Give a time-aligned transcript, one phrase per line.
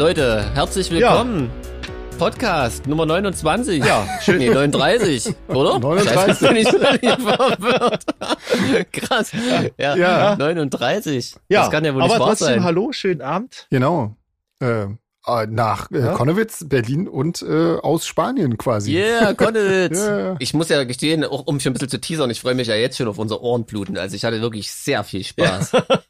[0.00, 1.50] Leute, herzlich willkommen.
[2.18, 3.84] Podcast Nummer 29.
[3.84, 4.38] Ja, schön.
[4.38, 5.78] Nee, 39, oder?
[5.78, 6.10] 39.
[6.10, 6.68] Scheiße, völlig
[7.18, 8.04] verwirrt.
[8.92, 9.30] Krass.
[9.76, 10.36] Ja, Ja.
[10.36, 11.34] 39.
[11.50, 12.64] Ja, das kann ja wohl aber nicht wahr trotzdem, sein.
[12.64, 13.66] hallo, schönen Abend.
[13.68, 14.16] Genau.
[14.62, 16.12] Äh, äh, nach äh, Ja?
[16.14, 18.94] Konnewitz, Berlin und äh, aus Spanien quasi.
[18.96, 20.00] Yeah, Konnewitz.
[20.06, 20.36] Ja.
[20.38, 22.74] Ich muss ja gestehen, auch um schon ein bisschen zu teasern, ich freue mich ja
[22.74, 23.98] jetzt schon auf unser Ohrenbluten.
[23.98, 25.72] Also ich hatte wirklich sehr viel Spaß.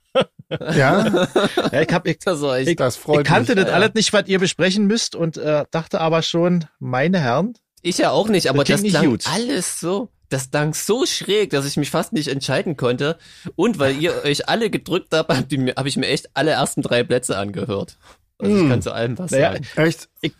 [0.51, 1.07] Ja,
[1.73, 3.65] Ja, ich, hab, ich, Das echt, das freut ich kannte mich.
[3.65, 7.99] das alles nicht, was ihr besprechen müsst und äh, dachte aber schon, meine Herren, ich
[7.99, 9.25] ja auch nicht, aber Das das, klang gut.
[9.33, 13.17] alles so, das klang so schräg, dass ich mich fast nicht entscheiden konnte.
[13.57, 16.51] Und weil ihr euch alle gedrückt habt, habt ihr mir- habe ich mir echt alle
[16.51, 17.97] ersten drei Plätze angehört.
[18.39, 18.69] Also ich Mm.
[18.71, 19.67] kann zu allem was Naja, sagen.
[19.77, 20.09] Echt?
[20.21, 20.33] Ich-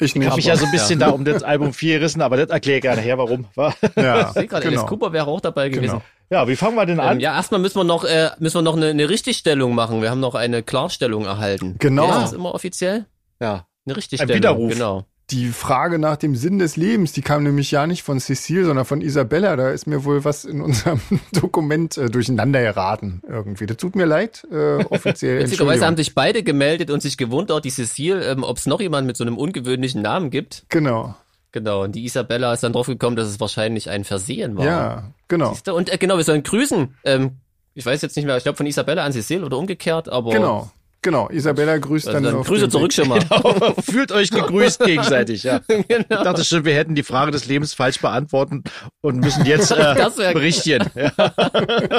[0.00, 2.36] ich ich habe mich ja so ein bisschen da um das Album 4 gerissen, aber
[2.36, 3.46] das erkläre ich gerne her, warum.
[3.54, 3.72] Wa?
[3.94, 4.80] Ja, Ich sehe gerade, genau.
[4.80, 5.92] Alice Cooper wäre auch dabei gewesen.
[5.92, 6.02] Genau.
[6.32, 7.16] Ja, wie fangen wir denn an?
[7.16, 10.00] Ähm, ja, erstmal müssen wir noch, äh, müssen wir noch eine, eine Richtigstellung machen.
[10.00, 11.76] Wir haben noch eine Klarstellung erhalten.
[11.78, 12.08] Genau.
[12.08, 13.04] Ist das immer offiziell?
[13.38, 13.66] Ja.
[13.84, 14.34] Eine Richtigstellung.
[14.34, 14.72] Widerruf.
[14.72, 15.04] Genau.
[15.28, 18.86] Die Frage nach dem Sinn des Lebens, die kam nämlich ja nicht von Cecile, sondern
[18.86, 19.56] von Isabella.
[19.56, 21.00] Da ist mir wohl was in unserem
[21.32, 23.66] Dokument äh, durcheinander geraten irgendwie.
[23.66, 25.40] Das tut mir leid, äh, offiziell.
[25.44, 29.06] Witzigerweise haben sich beide gemeldet und sich gewundert, die Cecile, ähm, ob es noch jemand
[29.06, 30.64] mit so einem ungewöhnlichen Namen gibt.
[30.70, 31.14] Genau.
[31.52, 31.82] Genau.
[31.84, 34.64] Und die Isabella ist dann drauf gekommen, dass es wahrscheinlich ein Versehen war.
[34.64, 35.50] Ja, genau.
[35.52, 35.74] Siehst du?
[35.74, 36.96] Und äh, genau, wir sollen grüßen.
[37.04, 37.36] Ähm,
[37.74, 40.70] ich weiß jetzt nicht mehr, ich glaube von Isabella an Cecile oder umgekehrt, aber Genau.
[41.02, 41.28] Genau.
[41.30, 43.20] Isabella grüßt Also dann, dann auf Grüße zurück schon mal.
[43.82, 45.60] Fühlt euch gegrüßt gegenseitig, ja.
[45.68, 46.22] Ich genau.
[46.22, 48.62] dachte schon, wir hätten die Frage des Lebens falsch beantworten
[49.00, 50.84] und müssen jetzt äh, Das berichten.
[50.94, 51.10] Ja.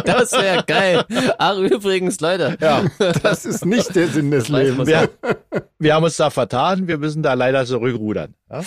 [0.06, 1.04] Das wäre geil.
[1.38, 2.58] Ach, übrigens, Leute.
[2.62, 2.84] Ja.
[3.22, 4.88] Das ist nicht der Sinn des Weiß Lebens.
[4.88, 5.10] Wir,
[5.80, 8.36] wir haben uns da vertan, wir müssen da leider zurückrudern.
[8.50, 8.62] Ja?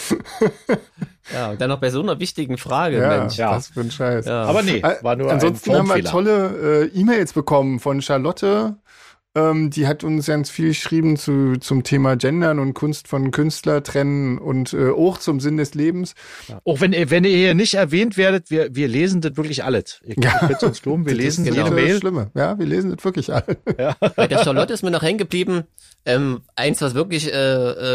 [1.33, 3.37] Ja, und dann noch bei so einer wichtigen Frage, Ja, Mensch.
[3.37, 3.53] Ja.
[3.53, 4.27] was für ein Scheiß.
[4.27, 4.45] Ja.
[4.45, 8.77] Aber nee, Äh, war nur Ansonsten ein haben wir tolle äh, E-Mails bekommen von Charlotte.
[9.37, 13.83] Ähm, die hat uns ganz viel geschrieben zu, zum Thema Gendern und Kunst von Künstler
[13.83, 16.15] trennen und äh, auch zum Sinn des Lebens.
[16.65, 20.01] Auch wenn, ihr- wenn ihr hier nicht erwähnt werdet, wir, wir lesen das wirklich alles.
[20.07, 20.39] Ihr Ja.
[20.47, 21.99] könnt uns loben, wir Das lesen ist jede das Mail.
[22.01, 22.31] Schlimme.
[22.35, 23.59] Ja, wir lesen das wirklich alle.
[24.17, 25.65] Bei der Charlotte ist mir noch hängen geblieben,
[26.07, 27.37] ähm, eins, was wirklich äh,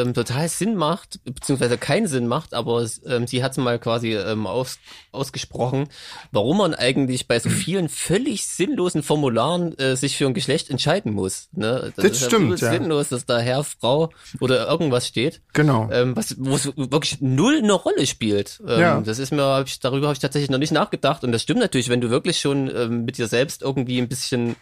[0.01, 4.13] ähm, total Sinn macht, beziehungsweise keinen Sinn macht, aber ähm, sie hat es mal quasi
[4.15, 4.79] ähm, aus,
[5.11, 5.87] ausgesprochen,
[6.31, 11.13] warum man eigentlich bei so vielen völlig sinnlosen Formularen äh, sich für ein Geschlecht entscheiden
[11.13, 11.30] muss.
[11.51, 11.91] Ne?
[11.95, 12.71] Das ist ja stimmt, ja.
[12.71, 14.09] sinnlos, dass da Herr, Frau
[14.39, 15.41] oder irgendwas steht.
[15.53, 15.89] Genau.
[15.91, 18.61] ähm, was wo es wirklich null eine Rolle spielt.
[18.67, 19.01] Ähm, Ja.
[19.01, 21.23] Das ist mir, hab ich, darüber habe ich tatsächlich noch nicht nachgedacht.
[21.23, 24.55] Und das stimmt natürlich, wenn du wirklich schon ähm, mit dir selbst irgendwie ein bisschen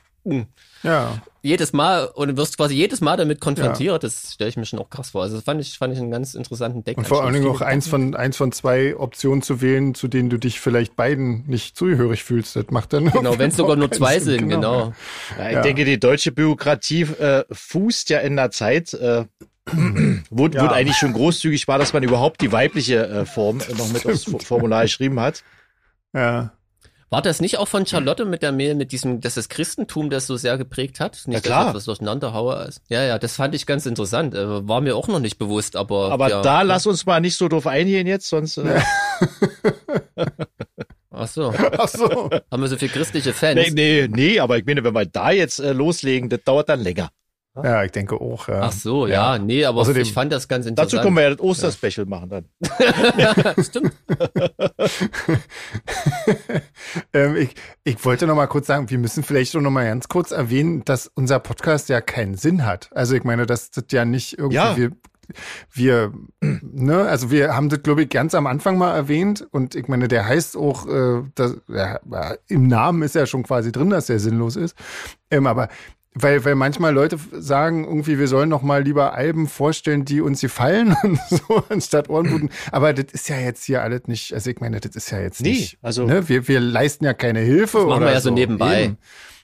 [0.83, 1.21] Ja.
[1.41, 4.89] jedes Mal und wirst quasi jedes Mal damit konfrontiert, das stelle ich mir schon auch
[4.89, 5.23] krass vor.
[5.23, 6.97] Also das fand ich, fand ich einen ganz interessanten Deck.
[6.97, 10.29] Und vor allen Dingen auch eins von, eins von zwei Optionen zu wählen, zu denen
[10.29, 12.55] du dich vielleicht beiden nicht zugehörig fühlst.
[12.55, 13.11] Das macht dann.
[13.11, 14.93] Genau, wenn es sogar nur zwei Sinn, sind, genau.
[15.37, 15.61] Ja, ich Ja.
[15.61, 19.25] denke, die deutsche Bürokratie äh, fußt ja in der Zeit, äh,
[20.29, 20.63] wo, Ja.
[20.63, 24.05] wo eigentlich schon großzügig war, dass man überhaupt die weibliche äh, Form äh, noch mit
[24.05, 25.43] aufs Formular geschrieben hat.
[26.13, 26.51] Ja.
[27.11, 30.27] War das nicht auch von Charlotte mit der Mail, mit diesem, dass das Christentum das
[30.27, 31.23] so sehr geprägt hat?
[31.25, 31.63] Nicht, Ja, klar.
[31.65, 32.55] dass das durcheinander haue.
[32.67, 32.81] ist.
[32.89, 34.35] Ja, ja, das fand ich ganz interessant.
[34.35, 36.11] Äh, War mir auch noch nicht bewusst, aber.
[36.11, 36.41] Aber ja.
[36.43, 38.79] da lass uns mal nicht so drauf eingehen jetzt, sonst äh,
[41.11, 41.53] Ach so.
[41.77, 42.29] Ach so.
[42.51, 43.55] Haben wir so viele christliche Fans?
[43.55, 46.81] nee, nee, nee, aber ich meine, wenn wir da jetzt äh, loslegen, das dauert dann
[46.81, 47.09] länger.
[47.63, 48.47] Ja, ich denke auch.
[48.47, 48.61] Ja.
[48.63, 50.93] Ach so, ja, nee, aber Außerdem- ich fand das ganz interessant.
[50.93, 52.45] Dazu können wir ja das Osterspecial machen dann.
[53.63, 53.93] Stimmt.
[57.13, 57.49] ähm, ich,
[57.83, 60.83] ich wollte noch mal kurz sagen, wir müssen vielleicht schon noch mal ganz kurz erwähnen,
[60.85, 62.89] dass unser Podcast ja keinen Sinn hat.
[62.93, 64.77] Also ich meine, dass das ja nicht irgendwie Ja.
[64.77, 64.91] wir
[65.71, 69.87] wir ne, also wir haben das glaube ich ganz am Anfang mal erwähnt und ich
[69.87, 73.91] meine, der heißt auch äh, das, ja, ja, im Namen ist ja schon quasi drin,
[73.91, 74.75] dass der sinnlos ist.
[75.29, 75.67] Ähm, aber
[76.15, 80.41] weil, weil manchmal Leute sagen, irgendwie, wir sollen noch mal lieber Alben vorstellen, die uns
[80.41, 82.49] gefallen und so, anstatt Ohrenbluten.
[82.71, 85.41] Aber das ist ja jetzt hier alles nicht, also ich meine, das ist ja jetzt
[85.41, 86.27] Nee, nicht, also- ne?
[86.27, 88.83] wir, wir leisten ja keine Hilfe machen oder wir ja so nebenbei.
[88.85, 88.97] Eben.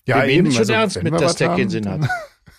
[0.07, 0.51] Ja, wir eben.
[0.51, 2.01] schon also, ernst mit, dass was der keinen Sinn hat.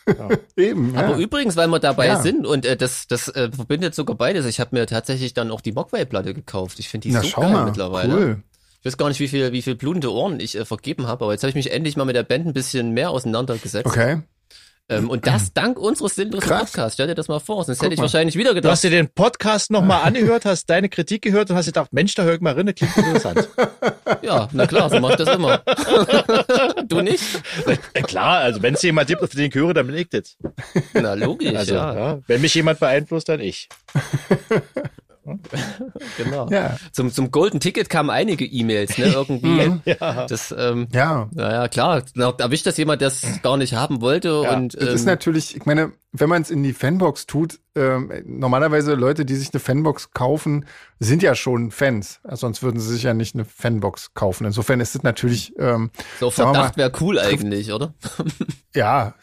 [0.57, 1.01] Eben, ja.
[1.01, 2.23] Aber übrigens, weil wir dabei Ja.
[2.23, 4.47] sind und äh, das, das äh, verbindet sogar beides.
[4.47, 6.79] Ich habe mir tatsächlich dann auch die Mogwai-Platte gekauft.
[6.79, 8.15] Ich finde die Na, so schau geil mal, mittlerweile.
[8.15, 8.43] cool.
[8.81, 11.33] Ich weiß gar nicht, wie viel, wie viel blutende Ohren ich äh, vergeben habe, aber
[11.33, 13.87] jetzt habe ich mich endlich mal mit der Band ein bisschen mehr auseinandergesetzt.
[13.87, 14.23] Okay.
[14.89, 16.49] Ähm, und das dank unseres sinnlosen.
[16.49, 16.95] Podcasts.
[16.95, 18.05] Stell dir das mal vor, sonst Guck hätte ich mal.
[18.05, 18.71] wahrscheinlich wieder Du gedacht.
[18.71, 22.23] hast dir den Podcast nochmal angehört, hast deine Kritik gehört und hast gedacht, Mensch, da
[22.23, 23.49] hör ich mal rein, das klingt interessant.
[24.23, 25.59] Ja, na klar, so mach ich das immer.
[26.87, 27.25] du nicht?
[27.97, 30.37] Ja, klar, also wenn es jemand gibt, auf den ich höre, dann bin ich das.
[30.95, 32.19] Na logisch, Also, ja, ja.
[32.29, 33.69] wenn mich jemand beeinflusst, dann ich.
[36.17, 36.49] genau.
[36.51, 36.77] Ja.
[36.93, 39.73] Zum, zum Golden Ticket kamen einige E-Mails, ne, irgendwie.
[40.01, 40.27] Ja.
[40.27, 41.29] Das, ähm, Ja.
[41.33, 42.03] naja, klar,
[42.39, 45.57] erwischt das jemand, der es gar nicht haben wollte Ja, und Das ist ähm, natürlich,
[45.57, 49.61] ich meine, wenn man es in die Fanbox tut, ähm, normalerweise Leute, die sich eine
[49.61, 50.65] Fanbox kaufen,
[50.99, 52.21] sind ja schon Fans.
[52.31, 54.47] Sonst würden sie sich ja nicht eine Fanbox kaufen.
[54.47, 55.53] Insofern ist es natürlich.
[55.59, 57.95] Ähm, so Verdacht wäre cool eigentlich, oder?
[58.75, 59.15] Ja,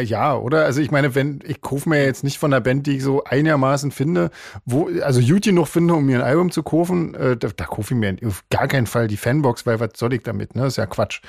[0.00, 0.64] ja, oder?
[0.64, 3.24] Also ich meine, wenn ich kaufe mir jetzt nicht von der Band, die ich so
[3.24, 4.30] einigermaßen finde,
[4.64, 7.94] wo also Juti noch finde, um mir ein Album zu kaufen, äh, da, da kaufe
[7.94, 10.54] ich mir auf gar keinen Fall die Fanbox, weil was soll ich damit?
[10.54, 11.20] Ne, das ist ja Quatsch.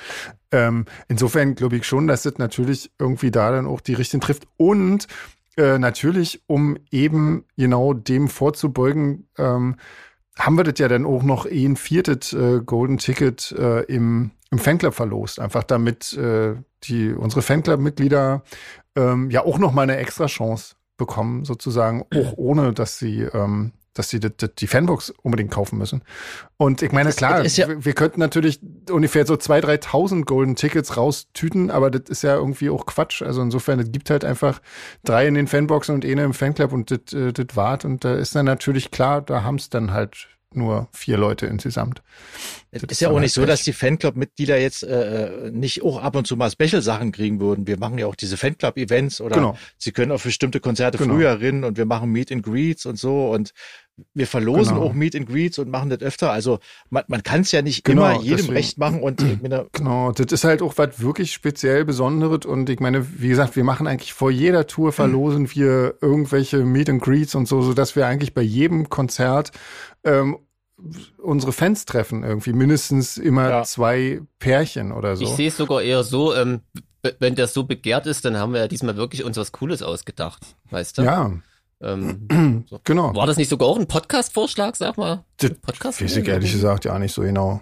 [0.52, 4.48] Ähm, insofern glaube ich schon, dass das natürlich irgendwie da dann auch die richtigen trifft
[4.56, 5.06] und
[5.56, 9.76] äh, natürlich, um eben genau dem vorzubeugen, ähm,
[10.38, 14.58] haben wir das ja dann auch noch ein viertes äh, Golden Ticket äh, im, im
[14.58, 15.38] Fanclub verlost.
[15.38, 16.54] Einfach damit äh,
[16.84, 18.42] die unsere Fanclub-Mitglieder
[18.96, 23.72] ähm, ja auch noch mal eine extra Chance bekommen, sozusagen, auch ohne dass sie ähm,
[24.00, 26.02] dass sie die, die Fanbox unbedingt kaufen müssen.
[26.56, 28.60] Und ich meine, das klar, ja wir, könnten natürlich
[28.90, 33.20] ungefähr so 2.000, 3.000 Golden Tickets raustüten, aber das ist ja irgendwie auch Quatsch.
[33.20, 34.62] Also insofern, es gibt halt einfach
[35.04, 37.84] drei in den Fanboxen und eine im Fanclub und das, äh, das wart.
[37.84, 42.02] Und da ist dann natürlich klar, da haben es dann halt nur vier Leute insgesamt.
[42.72, 46.16] Es ist ja auch nicht so, dass die Fanclub-Mitglieder jetzt äh, äh, nicht auch ab
[46.16, 47.66] und zu mal Special-Sachen kriegen würden.
[47.66, 49.58] Wir machen ja auch diese Fanclub-Events oder genau.
[49.78, 51.14] sie können auf bestimmte Konzerte genau.
[51.14, 53.52] früher rein und wir machen Meet and Greets und so und
[54.14, 54.86] wir verlosen genau.
[54.86, 56.32] auch Meet and Greets und machen das öfter.
[56.32, 56.58] Also
[56.88, 59.24] man, man kann es ja nicht genau, immer jedem deswegen, recht machen und
[59.72, 63.64] genau, das ist halt auch was wirklich speziell Besonderes und ich meine, wie gesagt, wir
[63.64, 65.54] machen eigentlich vor jeder Tour verlosen mhm.
[65.54, 69.52] wir irgendwelche Meet and Greets und so, so dass wir eigentlich bei jedem Konzert
[70.04, 70.38] ähm,
[71.18, 73.62] unsere Fans treffen irgendwie mindestens immer ja.
[73.64, 75.24] zwei Pärchen oder so.
[75.24, 76.60] Ich sehe es sogar eher so, ähm,
[77.18, 80.56] wenn das so begehrt ist, dann haben wir ja diesmal wirklich uns was Cooles ausgedacht,
[80.70, 81.02] weißt du?
[81.02, 81.32] Ja.
[81.82, 82.80] Ähm, so.
[82.84, 83.14] Genau.
[83.14, 85.24] War das nicht sogar auch ein Podcast-Vorschlag, sag mal?
[85.62, 86.02] Podcast?
[86.02, 87.60] Weiß ich ehrlich gesagt ja nicht so genau.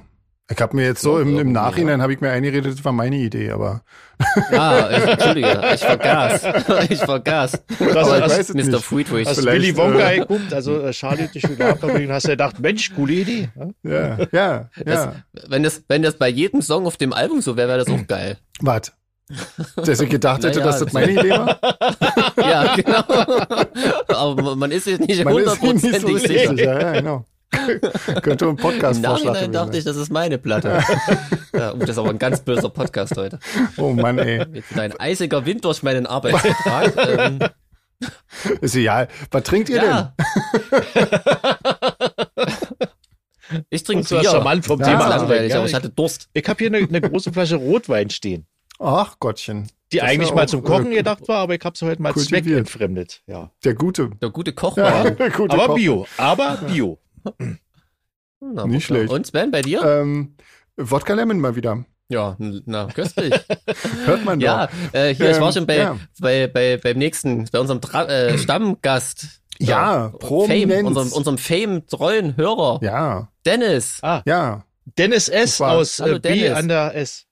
[0.50, 3.16] Ich habe mir jetzt so im, im Nachhinein habe ich mir eingeredet, das war meine
[3.16, 3.82] Idee, aber.
[4.50, 6.42] Ah, ich, entschuldige, ich vergaß.
[6.88, 7.52] Ich vergaß.
[7.78, 8.80] Das, aber das, Mr.
[8.80, 9.28] Friedrich.
[9.28, 13.12] Hast Willy Wonka äh, geguckt, also äh, Charlie die Schulaberg, hast du gedacht, Mensch, coole
[13.12, 13.50] Idee.
[13.84, 14.70] Ja, ja, ja.
[14.84, 15.08] Das,
[15.48, 18.06] wenn, das, wenn das bei jedem Song auf dem Album so wäre, wäre das auch
[18.06, 18.38] geil.
[18.60, 18.92] Was?
[19.76, 21.58] Dass ich gedacht hätte, naja, dass das meine Idee war?
[22.36, 23.04] ja, genau.
[24.08, 26.54] Aber man ist sich nicht hundertprozentig so sicher.
[26.54, 27.24] Ja, ja, genau.
[28.22, 30.82] Könnte ein Podcast Im Nachhinein dachte ich, das ist meine Platte.
[31.54, 33.38] ja, uh, das ist aber ein ganz böser Podcast heute.
[33.76, 34.44] Oh Mann, ey.
[34.52, 36.92] Jetzt ein eisiger Wind durch meinen Arbeitsvertrag.
[37.18, 37.38] ähm.
[38.60, 39.08] Ist egal.
[39.30, 40.14] Was trinkt ihr ja.
[40.14, 41.38] denn?
[43.70, 44.24] Ich trinke Bier.
[44.24, 46.28] charmant vom ja, Thema langweilig, aber ich hatte Durst.
[46.34, 48.46] Ich habe hier eine, eine große Flasche Rotwein stehen.
[48.78, 49.68] Ach Gottchen.
[49.92, 52.14] Die das eigentlich mal zum Kochen äh, gedacht war, aber ich habe sie heute mal
[52.14, 53.22] zweckentfremdet.
[53.26, 53.50] Ja.
[53.64, 54.10] Der gute.
[54.20, 55.04] Der gute Kochwein.
[55.04, 55.74] Ja, der gute aber Koch.
[55.76, 56.06] Bio.
[56.18, 56.98] Aber Bio.
[58.40, 59.12] Na, Nicht schlecht.
[59.12, 59.82] Und Sven, bei dir?
[59.82, 60.36] Ähm,
[60.76, 61.84] Wodka Lemon mal wieder.
[62.10, 63.34] Ja, na, köstlich.
[64.06, 65.98] Hört man Ja, äh, hier, ähm, ich war ähm, schon bei, ja.
[66.20, 69.40] bei, bei, beim nächsten, bei unserem Tra äh, Stammgast.
[69.58, 70.72] Ja, Prominenz.
[70.72, 72.78] Fame, unserem, unserem Fame-treuen Hörer.
[72.82, 73.28] Ja.
[73.44, 73.98] Dennis.
[74.02, 74.22] Ah.
[74.24, 74.64] Ja.
[74.96, 75.60] Dennis S.
[75.60, 77.26] aus äh, B an der S.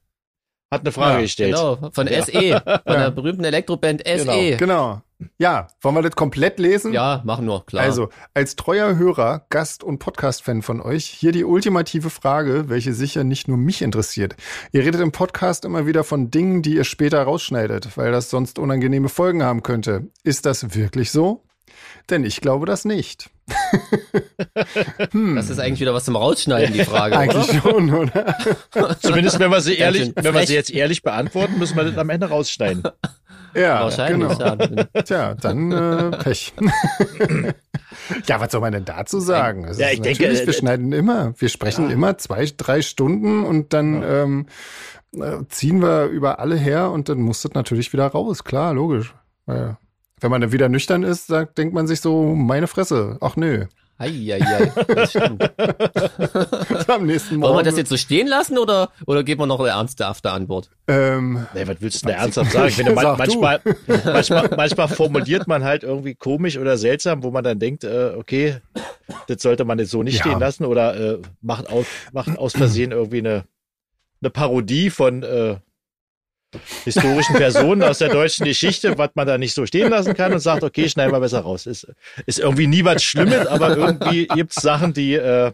[0.71, 1.55] Hat eine Frage ja, gestellt.
[1.55, 2.25] Genau, von ja.
[2.25, 2.33] SE,
[2.85, 4.25] von der berühmten Elektroband SE.
[4.25, 4.57] Genau.
[4.57, 5.03] genau.
[5.39, 6.93] Ja, wollen wir das komplett lesen?
[6.93, 7.85] Ja, machen wir, klar.
[7.85, 13.25] Also, als treuer Hörer, Gast und Podcast-Fan von euch, hier die ultimative Frage, welche sicher
[13.25, 14.37] nicht nur mich interessiert.
[14.73, 18.59] Ihr redet im Podcast immer wieder von Dingen, die ihr später rausschneidet, weil das sonst
[18.59, 20.09] unangenehme Folgen haben könnte.
[20.23, 21.45] Ist das wirklich so?
[22.11, 23.31] Denn ich glaube das nicht.
[25.13, 25.37] Hm.
[25.37, 27.19] Das ist eigentlich wieder was zum Rausschneiden, die Frage.
[27.19, 27.61] eigentlich oder?
[27.61, 28.37] schon, oder?
[29.01, 32.11] Zumindest wenn wir sie ehrlich, wenn wir sie jetzt ehrlich beantworten, müssen wir das am
[32.11, 32.83] Ende rausschneiden.
[33.55, 34.57] Ja, Wahrscheinlich, genau.
[34.93, 35.03] Ja.
[35.03, 36.53] Tja, dann äh, Pech.
[38.27, 39.65] ja, was soll man denn dazu sagen?
[39.65, 41.95] Also ja, ich denke, wir äh, schneiden immer, wir sprechen ja.
[41.95, 44.23] immer zwei, drei Stunden und dann ja.
[44.25, 44.47] ähm,
[45.15, 49.15] äh, ziehen wir über alle her und dann muss das natürlich wieder raus, klar, logisch.
[49.47, 49.79] Weil
[50.21, 53.67] wenn man dann wieder nüchtern ist, sagt, denkt man sich so, meine Fresse, ach nö.
[53.99, 55.43] Eieiei, das stimmt.
[56.89, 57.55] Am nächsten Morgen.
[57.55, 60.69] Wollen wir das jetzt so stehen lassen oder, oder geben wir noch eine ernsthafte Antwort?
[60.87, 62.69] Ähm, nee, was willst du denn ernsthaft sagen?
[62.69, 63.61] Ich finde, man, manchmal,
[64.05, 68.59] manchmal, manchmal formuliert man halt irgendwie komisch oder seltsam, wo man dann denkt, äh, okay,
[69.29, 70.25] das sollte man jetzt so nicht ja.
[70.25, 73.45] stehen lassen oder äh, macht, aus, macht aus Versehen irgendwie eine,
[74.21, 75.57] eine Parodie von äh,
[76.85, 80.41] historischen Personen aus der deutschen Geschichte, was man da nicht so stehen lassen kann und
[80.41, 81.67] sagt, okay, schneiden wir besser raus.
[81.67, 81.87] Ist,
[82.27, 85.53] ist irgendwie nie was Schlimmes, aber irgendwie gibt's Sachen, die äh,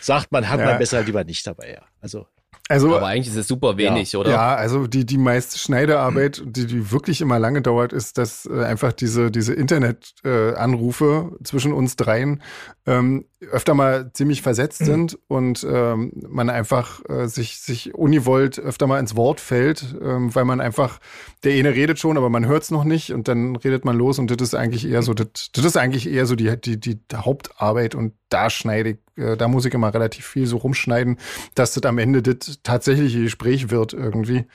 [0.00, 0.66] sagt man, hat ja.
[0.66, 1.72] man besser lieber nicht dabei.
[1.74, 1.82] Ja.
[2.00, 2.26] Also
[2.68, 4.30] also, aber eigentlich ist es super wenig, ja, oder?
[4.30, 8.64] Ja, also die, die meiste Schneidearbeit, die, die wirklich immer lange dauert, ist, dass äh,
[8.64, 12.40] einfach diese, diese Internetanrufe äh, zwischen uns dreien
[12.86, 18.86] ähm, öfter mal ziemlich versetzt sind und ähm, man einfach äh, sich, sich univollt öfter
[18.86, 20.98] mal ins Wort fällt, ähm, weil man einfach,
[21.44, 24.18] der eine redet schon, aber man hört es noch nicht und dann redet man los
[24.18, 26.98] und das ist eigentlich eher so, das, das ist eigentlich eher so die, die, die
[27.14, 31.18] Hauptarbeit und da schneide ich, äh, da muss ich immer relativ viel so rumschneiden,
[31.54, 34.46] dass das am Ende das tatsächliche Gespräch wird irgendwie.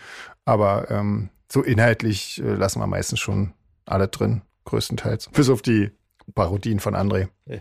[0.46, 3.54] Aber ähm, so inhaltlich äh, lassen wir meistens schon
[3.86, 5.30] alle drin, größtenteils.
[5.30, 5.92] Bis auf die
[6.36, 7.30] Parodien von André.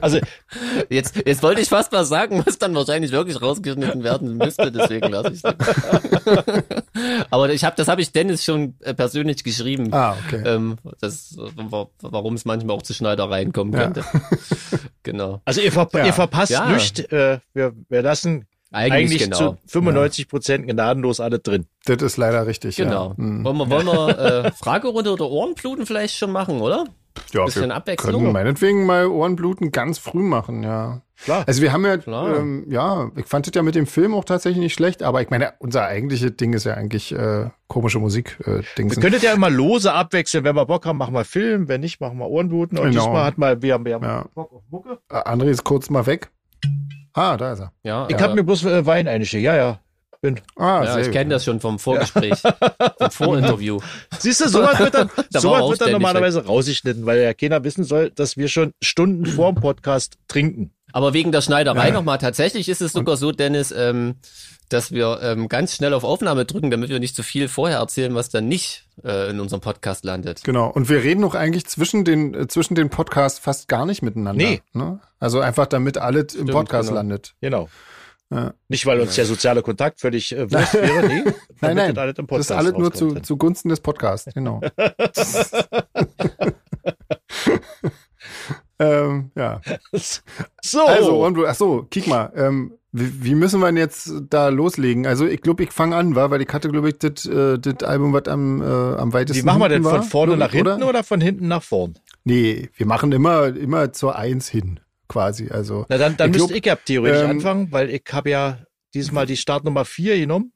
[0.00, 0.18] also
[0.90, 5.10] jetzt, jetzt wollte ich fast was sagen, was dann wahrscheinlich wirklich rausgeschnitten werden müsste, deswegen
[5.10, 5.54] lasse ich es.
[7.30, 9.92] Aber ich habe, das habe ich Dennis schon äh, persönlich geschrieben.
[9.92, 10.42] Ah, okay.
[10.44, 11.36] Ähm, das,
[12.00, 14.04] warum es manchmal auch zu Schneidereien kommen könnte.
[14.12, 14.20] Ja.
[15.02, 15.40] genau.
[15.44, 16.06] Also ihr, ver ja.
[16.06, 16.68] ihr verpasst ja.
[16.68, 17.10] nicht.
[17.12, 19.52] Äh, wir, wir lassen eigentlich, Eigentlich genau.
[19.52, 21.66] zu 95 Prozent gnadenlos alle drin.
[21.84, 22.76] Das ist leider richtig.
[22.76, 23.08] Genau.
[23.08, 23.14] Ja.
[23.16, 23.44] Mhm.
[23.44, 26.86] Wollen wir, wollen wir äh, Fragerunde oder Ohrenbluten vielleicht schon machen, oder?
[27.32, 28.20] Ja, bisschen wir Abwechslung.
[28.20, 31.02] können meinetwegen mal Ohrenbluten ganz früh machen, ja.
[31.24, 31.44] Klar.
[31.46, 31.98] Also wir haben ja,
[32.36, 35.30] ähm, ja, ich fand das ja mit dem Film auch tatsächlich nicht schlecht, aber ich
[35.30, 38.38] meine, unser eigentliches Ding ist ja eigentlich äh, komische Musik.
[38.44, 38.96] Äh, Dings.
[38.96, 42.00] Wir könntet ja immer lose abwechseln, wenn wir Bock haben, machen wir Film, wenn nicht,
[42.00, 42.78] machen wir Ohrenbluten.
[42.78, 43.04] Und genau.
[43.04, 44.24] diesmal hat mal, wir haben, wir haben ja.
[44.34, 44.98] Bock auf Mucke.
[45.10, 46.30] André ist kurz mal weg.
[47.14, 47.72] Ah, da ist er.
[47.82, 48.20] Ja, ich ja.
[48.22, 49.44] habe mir bloß äh, Wein eingeschickt.
[49.44, 49.78] Ja, ja.
[50.20, 50.40] Bin.
[50.54, 52.40] Ah, ja, ich kenne das schon vom Vorgespräch,
[52.98, 53.80] vom Vorinterview.
[54.20, 56.48] Siehst du, sowas wird dann, da sowas wird dann normalerweise weg.
[56.48, 60.70] rausgeschnitten, weil ja keiner wissen soll, dass wir schon Stunden vor dem Podcast trinken.
[60.92, 61.94] Aber wegen der Schneiderei ja.
[61.94, 64.14] nochmal, tatsächlich ist es sogar so, Dennis, ähm,
[64.68, 67.78] dass wir ähm, ganz schnell auf Aufnahme drücken, damit wir nicht zu so viel vorher
[67.78, 70.44] erzählen, was dann nicht äh, in unserem Podcast landet.
[70.44, 70.70] Genau.
[70.70, 74.44] Und wir reden auch eigentlich zwischen den äh, zwischen den Podcasts fast gar nicht miteinander.
[74.44, 74.62] Nee.
[74.72, 75.00] Ne?
[75.18, 77.00] Also einfach damit alles im Podcast genau.
[77.00, 77.34] landet.
[77.40, 77.68] Genau.
[78.30, 78.54] Ja.
[78.68, 81.22] Nicht, weil uns der soziale Kontakt völlig äh, wurscht wäre, nee.
[81.60, 84.62] nein, nein, das, das ist alles nur zu, zugunsten des Podcasts, genau.
[88.78, 89.60] ähm, ja.
[90.62, 90.86] So.
[90.86, 92.32] Also, und, ach so, kick mal.
[92.34, 95.06] Ähm, wie, wie, müssen wir denn jetzt da loslegen?
[95.06, 98.12] Also ich glaube, ich fange an, war, weil ich hatte, glaube ich, das äh, Album,
[98.12, 99.84] was am, äh, am weitesten Wie machen wir denn?
[99.84, 100.88] War, von vorne nach hinten oder?
[100.88, 101.04] oder?
[101.04, 101.98] von hinten nach vorn?
[102.24, 105.48] Nee, wir machen immer, immer zur Eins hin, quasi.
[105.48, 108.58] Also, Na dann, dann ich müsste ich ja theoretisch ähm, anfangen, weil ich habe ja
[108.94, 110.52] diesmal die Startnummer 4 genommen.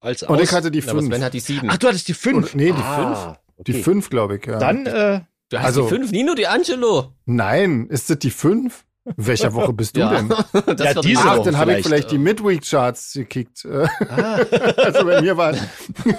[0.00, 1.06] Als und ich hatte die 5.
[1.06, 1.68] Sven hat die 7.
[1.70, 2.56] Ach, du hattest die 5?
[2.56, 2.82] Nee, die 5.
[2.82, 3.72] Ah, okay.
[3.72, 4.58] Die 5, glaube ich, ja.
[4.58, 5.20] Dann, äh,
[5.52, 7.12] Du hast also, die 5, Nino Di Angelo.
[7.26, 8.86] Nein, ist das die 5?
[9.16, 10.10] Welcher Woche bist du ja.
[10.10, 10.28] denn?
[10.76, 13.66] das ja, diese Ach, Woche dann habe ich vielleicht die Midweek-Charts gekickt.
[14.08, 14.40] Ah.
[14.76, 15.54] also bei mir war.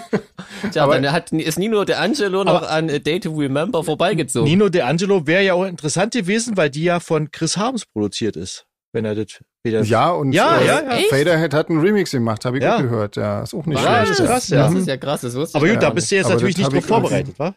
[0.72, 4.50] Tja, aber dann hat, ist Nino De Angelo noch an A Day to Remember vorbeigezogen.
[4.50, 8.36] Nino De Angelo wäre ja auch interessant gewesen, weil die ja von Chris Harms produziert
[8.36, 8.66] ist.
[8.92, 9.82] Wenn er das wieder.
[9.84, 10.98] Ja, und ja, äh, ja, ja.
[11.10, 12.78] Faderhead hat einen Remix gemacht, habe ich ja.
[12.78, 13.16] auch gehört.
[13.16, 13.84] Ja, ist auch nicht Was?
[13.84, 14.10] schlecht.
[14.10, 14.68] Das ist krass, ja.
[14.68, 16.86] Das ist ja krass, das wusste Aber gut, da bist du jetzt natürlich nicht drauf
[16.86, 17.56] vorbereitet, wa?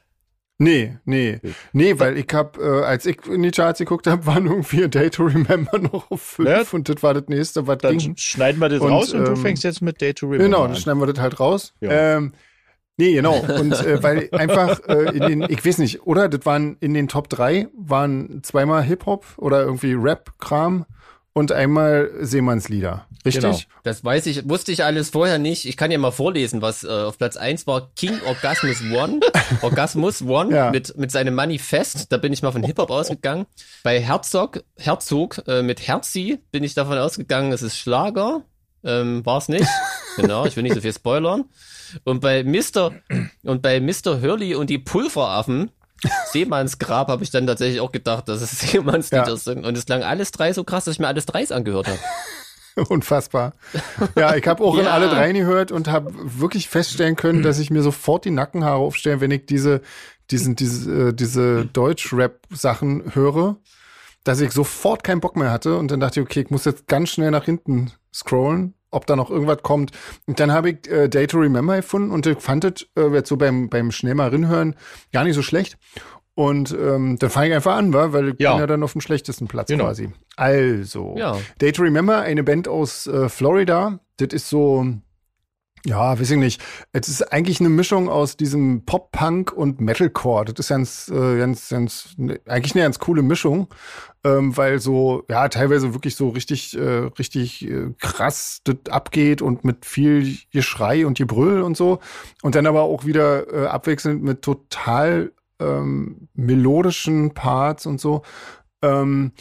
[0.59, 1.39] Nee, nee.
[1.73, 4.89] Nee, weil ich hab, äh, als ich in die Charts geguckt habe, waren irgendwie A
[4.89, 8.17] Day to Remember noch auf 5 ja, und das war das nächste, was dann ging.
[8.17, 10.67] schneiden wir das und, raus und ähm, du fängst jetzt mit Day to Remember Genau,
[10.67, 11.75] dann schneiden wir das halt raus.
[11.81, 12.17] Ja.
[12.17, 12.33] Ähm,
[12.97, 13.39] nee, genau.
[13.39, 16.29] Und äh, weil einfach äh, in den, ich weiß nicht, oder?
[16.29, 20.87] Das waren in den Top 3 waren zweimal Hip-Hop oder irgendwie Rap-Kram
[21.37, 23.05] und einmal Seemannslieder.
[23.27, 23.43] Richtig?
[23.43, 23.59] Genau.
[23.83, 25.67] Das weiß ich, wusste ich alles vorher nicht.
[25.67, 27.91] Ich kann ja mal vorlesen, was äh, auf Platz eins war.
[27.95, 29.21] King Orgasmus One.
[29.61, 30.71] Orgasmus One ja.
[30.71, 32.11] mit, mit seinem Manifest.
[32.11, 33.45] Da bin ich mal von Hip-Hop ausgegangen.
[33.83, 38.41] Bei Herzog, Herzog äh, mit Herzi bin ich davon ausgegangen, es ist Schlager.
[38.83, 39.69] Ähm, war es nicht.
[40.17, 41.45] genau, ich will nicht so viel spoilern.
[42.05, 42.93] Und bei Mr.
[43.43, 44.23] und bei Mr.
[44.23, 45.71] Hurley und die Pulveraffen
[46.33, 49.37] Seemannsgrab habe ich dann tatsächlich auch gedacht, dass es Seemannslieder ja.
[49.37, 49.65] sind.
[49.65, 51.99] Und es klang alles drei so krass, dass ich mir alles drei angehört habe.
[52.89, 53.55] Unfassbar.
[54.17, 54.83] Ja, ich habe auch ja.
[54.83, 58.77] in alle drei gehört und habe wirklich feststellen können, dass ich mir sofort die Nackenhaare
[58.77, 59.81] aufstellen, wenn ich diese,
[60.31, 63.57] diesen, diese, äh, diese Deutsch-Rap-Sachen höre,
[64.25, 66.87] dass ich sofort keinen Bock mehr hatte und dann dachte ich, okay, ich muss jetzt
[66.87, 69.93] ganz schnell nach hinten scrollen ob da noch irgendwas kommt.
[70.27, 73.29] Und dann habe ich äh, Day to Remember gefunden und ich fand es äh, jetzt
[73.29, 74.77] so beim, beim schnell mal rinhören
[75.13, 75.79] gar nicht so schlecht.
[76.35, 78.13] Und ähm, dann fange ich einfach an, wa?
[78.13, 78.53] weil ich ja.
[78.53, 79.85] bin ja dann auf dem schlechtesten Platz genau.
[79.85, 80.11] quasi.
[80.37, 81.39] Also, ja.
[81.63, 84.01] Day to Remember, eine Band aus äh, Florida.
[84.19, 84.87] Das ist so,
[85.87, 86.61] ja, weiß ich nicht.
[86.93, 90.45] Es ist eigentlich eine Mischung aus diesem Pop-Punk und Metalcore.
[90.47, 93.69] Das ist ganz, äh, ganz, ganz, ne, eigentlich eine ganz coole Mischung,
[94.25, 99.65] ähm, weil so, ja, teilweise wirklich so richtig, äh, richtig äh, krass das abgeht und
[99.65, 102.01] mit viel Geschrei und Gebrüll und so.
[102.43, 108.23] Und dann aber auch wieder abwechselnd mit total ähm, melodischen Parts und so.
[108.83, 109.33] Ähm,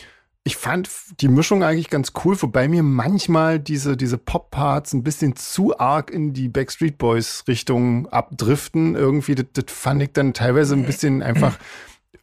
[0.47, 0.89] ich fand
[1.21, 6.11] die Mischung eigentlich ganz cool, wobei mir manchmal diese, diese Pop-Parts ein bisschen zu arg
[6.11, 8.95] in die Backstreet Boys Richtung abdriften.
[8.95, 11.57] Irgendwie, das, das fand ich dann teilweise ein bisschen einfach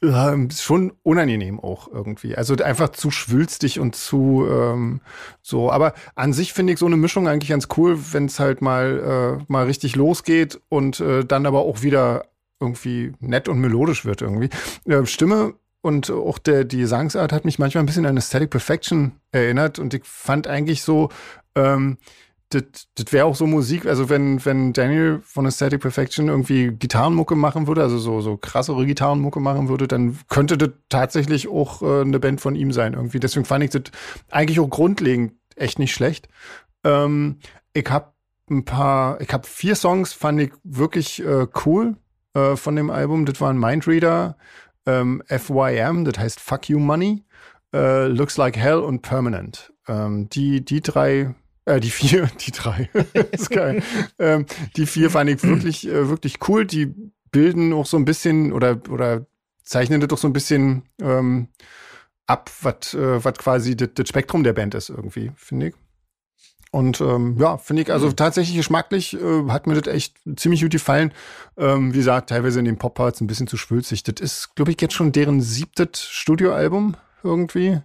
[0.02, 2.36] äh, schon unangenehm auch irgendwie.
[2.36, 5.00] Also einfach zu schwülstig und zu ähm,
[5.40, 5.72] so.
[5.72, 9.40] Aber an sich finde ich so eine Mischung eigentlich ganz cool, wenn es halt mal
[9.40, 12.26] äh, mal richtig losgeht und äh, dann aber auch wieder
[12.60, 14.48] irgendwie nett und melodisch wird irgendwie.
[14.84, 19.12] Äh, Stimme und auch der, die Gesangsart hat mich manchmal ein bisschen an Aesthetic Perfection
[19.32, 21.10] erinnert und ich fand eigentlich so,
[21.54, 21.98] ähm,
[22.48, 27.66] das, wäre auch so Musik, also wenn, wenn Daniel von Aesthetic Perfection irgendwie Gitarrenmucke machen
[27.66, 32.20] würde, also so, so krassere Gitarrenmucke machen würde, dann könnte das tatsächlich auch äh, eine
[32.20, 33.20] Band von ihm sein irgendwie.
[33.20, 33.82] Deswegen fand ich das
[34.30, 36.28] eigentlich auch grundlegend echt nicht schlecht.
[36.84, 37.38] Ähm,
[37.72, 38.12] ich habe
[38.50, 41.96] ein paar, ich habe vier Songs, fand ich wirklich äh, cool
[42.34, 43.24] äh, von dem Album.
[43.24, 44.36] Das waren Mindreader,
[44.86, 47.24] ähm, FYM, das heißt Fuck You Money,
[47.72, 49.72] äh, Looks Like Hell und Permanent.
[49.88, 51.34] Ähm, die, die drei,
[51.64, 52.90] äh, die vier, die drei,
[53.32, 53.82] ist geil.
[54.18, 54.46] ähm,
[54.76, 56.66] die vier fand ich wirklich, äh, wirklich cool.
[56.66, 56.94] Die
[57.30, 59.26] bilden auch so ein bisschen oder, oder
[59.64, 61.48] zeichnen das doch so ein bisschen ähm,
[62.26, 65.74] ab, was äh, was quasi das Spektrum der Band ist irgendwie, finde ich.
[66.72, 68.16] Und ähm, ja, finde ich, also mhm.
[68.16, 71.12] tatsächlich geschmacklich äh, hat mir das echt ziemlich gut gefallen.
[71.58, 74.02] Ähm, wie gesagt, teilweise in den Pop-Parts ein bisschen zu schwülzig.
[74.04, 77.82] Das ist, glaube ich, jetzt schon deren siebtes Studioalbum irgendwie.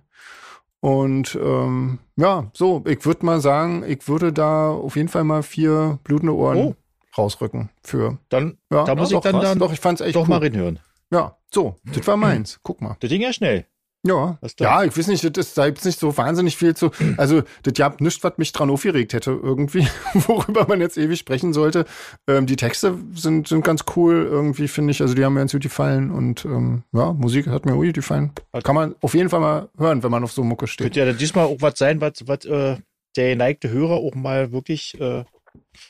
[0.80, 5.44] Und ähm, ja, so, ich würde mal sagen, ich würde da auf jeden Fall mal
[5.44, 6.76] vier blutende Ohren oh.
[7.18, 8.20] rausrücken für.
[8.30, 10.30] Dann, ja, da muss ich dann, dann doch, ich fand's echt doch cool.
[10.30, 10.80] mal reinhören.
[11.12, 12.62] Ja, so, das war meins.
[12.64, 12.96] Guck mal.
[13.02, 13.66] Das ging ja schnell.
[14.08, 16.92] Ja, ja, ich weiß nicht, das, da gibt's nicht so wahnsinnig viel zu.
[17.18, 21.54] Also, das gab nichts, was mich dran aufgeregt hätte, irgendwie, worüber man jetzt ewig sprechen
[21.54, 21.86] sollte.
[22.28, 25.02] Ähm, die Texte sind, sind ganz cool, irgendwie, finde ich.
[25.02, 28.32] Also, die haben mir ganz gut gefallen und ähm, ja, Musik hat mir gut gefallen.
[28.64, 30.86] Kann man auf jeden Fall mal hören, wenn man auf so Mucke steht.
[30.86, 32.78] Könnte ja dann diesmal auch was sein, was, was äh,
[33.16, 35.24] der geneigte Hörer auch mal wirklich äh,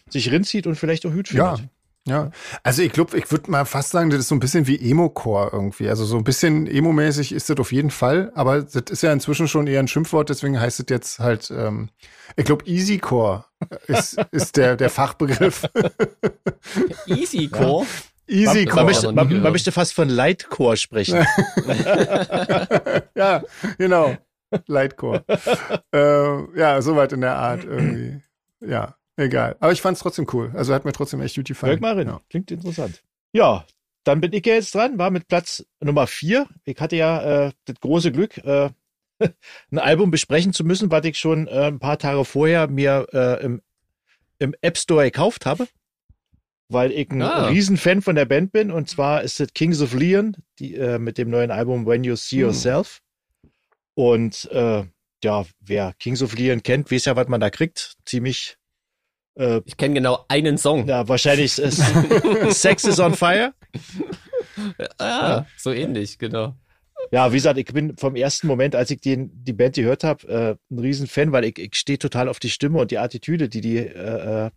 [0.10, 1.60] sich rinzieht und vielleicht auch gut findet.
[1.60, 1.66] Ja,
[2.08, 2.32] ja,
[2.64, 5.50] also ich glaube, ich würde mal fast sagen, das ist so ein bisschen wie Emo-Core
[5.52, 5.90] irgendwie.
[5.90, 9.48] Also so ein bisschen Emo-mäßig ist das auf jeden Fall, aber das ist ja inzwischen
[9.48, 11.90] schon eher ein Schimpfwort, deswegen heißt es jetzt halt, ähm,
[12.36, 13.46] ich glaube, Easy-Core
[13.88, 15.66] ist, ist der, der Fachbegriff.
[17.08, 17.84] Easy-Core?
[17.84, 17.88] Ja.
[18.28, 18.76] Easy Core.
[18.76, 21.26] Man, möchte, man, man möchte fast von Lightcore sprechen.
[23.16, 23.42] ja,
[23.78, 24.18] genau.
[24.66, 25.24] Lightcore.
[25.94, 28.22] äh, ja, soweit in der Art irgendwie.
[28.60, 28.96] Ja.
[29.18, 29.56] Egal.
[29.60, 30.52] Aber ich fand es trotzdem cool.
[30.54, 31.72] Also hat mir trotzdem echt gut gefallen.
[31.72, 32.08] Hört mal rein.
[32.08, 32.22] Ja.
[32.30, 33.04] Klingt interessant.
[33.34, 33.66] Ja,
[34.04, 36.48] dann bin ich ja jetzt dran, war mit Platz Nummer vier.
[36.64, 38.70] Ich hatte ja äh, das große Glück, äh,
[39.72, 43.44] ein Album besprechen zu müssen, was ich schon äh, ein paar Tage vorher mir äh,
[43.44, 43.62] im,
[44.38, 45.68] im App Store gekauft habe.
[46.70, 47.48] Weil ich ein ah.
[47.48, 48.72] Riesenfan von der Band bin.
[48.72, 52.16] Und zwar ist es Kings of Leon, die, äh, mit dem neuen Album When You
[52.16, 52.42] See hm.
[52.44, 53.02] Yourself.
[53.96, 54.84] Und äh,
[55.24, 57.96] ja, wer Kings of Leon kennt, weiß ja, was man da kriegt.
[58.06, 58.58] Ziemlich
[59.38, 60.88] äh, ich kenne genau einen Song.
[60.88, 61.82] Ja, wahrscheinlich ist
[62.50, 63.54] Sex is on Fire.
[64.98, 66.56] Ah, ja, so ähnlich, genau.
[67.12, 70.28] Ja, wie gesagt, ich bin vom ersten Moment, als ich den, die Band gehört habe,
[70.28, 73.62] äh, ein Riesenfan, weil ich, ich stehe total auf die Stimme und die Attitüde, die
[73.62, 74.52] die äh, äh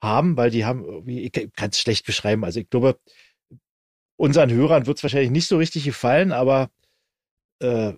[0.00, 2.44] haben, weil die haben, ich kann es schlecht beschreiben.
[2.44, 3.00] Also ich glaube,
[4.16, 6.70] unseren Hörern wird es wahrscheinlich nicht so richtig gefallen, aber
[7.60, 7.94] äh,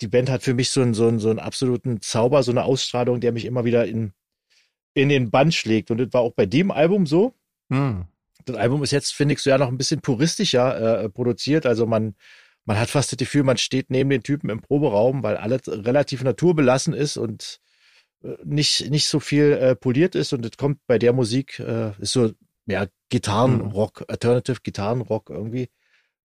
[0.00, 2.64] die Band hat für mich so einen, so, einen, so einen absoluten Zauber, so eine
[2.64, 4.12] Ausstrahlung, der mich immer wieder in,
[4.96, 5.90] in den Band schlägt.
[5.90, 7.34] Und das war auch bei dem Album so.
[7.70, 8.06] Hm.
[8.46, 11.66] Das Album ist jetzt, finde ich, so ja noch ein bisschen puristischer äh, produziert.
[11.66, 12.14] Also man,
[12.64, 16.24] man hat fast das Gefühl, man steht neben den Typen im Proberaum, weil alles relativ
[16.24, 17.60] naturbelassen ist und
[18.24, 20.32] äh, nicht, nicht so viel äh, poliert ist.
[20.32, 22.32] Und das kommt bei der Musik, äh, ist so,
[22.64, 24.06] ja, Gitarrenrock, hm.
[24.08, 25.68] Alternative Gitarrenrock irgendwie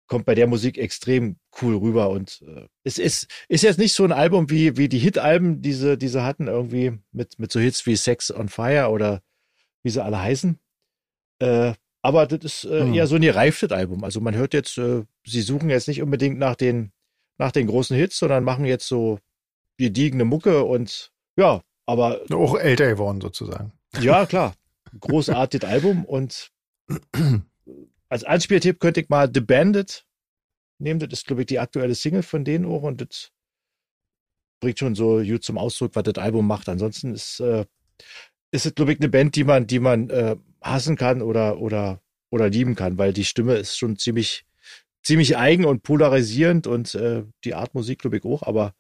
[0.08, 4.04] kommt bei der Musik extrem cool rüber und äh, es ist ist jetzt nicht so
[4.04, 7.96] ein Album wie wie die Hit-Alben, diese diese hatten irgendwie mit mit so Hits wie
[7.96, 9.22] Sex on Fire oder
[9.84, 10.60] wie sie alle heißen.
[11.40, 12.94] Äh, aber das ist äh, hm.
[12.94, 14.04] eher so ein gereiftes Album.
[14.04, 16.92] Also man hört jetzt, äh, sie suchen jetzt nicht unbedingt nach den
[17.38, 19.20] nach den großen Hits, sondern machen jetzt so
[19.78, 23.74] gediegene Mucke und ja, aber auch älter geworden sozusagen.
[24.00, 24.56] Ja klar,
[25.00, 26.52] großartiges Album und
[28.10, 30.06] als Anspieltipp könnte ich mal The Bandit
[30.80, 31.00] nehmen.
[31.00, 33.32] Das ist, glaube ich, die aktuelle Single von denen auch und das
[34.60, 36.70] bringt schon so gut zum Ausdruck, was das Album macht.
[36.70, 37.66] Ansonsten ist, äh,
[38.52, 42.02] ist es, glaube ich, eine Band, die man, die man äh, hassen kann oder, oder,
[42.32, 44.46] oder lieben kann, weil die Stimme ist schon ziemlich,
[45.04, 48.74] ziemlich eigen und polarisierend und äh, die Art Musik, glaube ich, auch, aber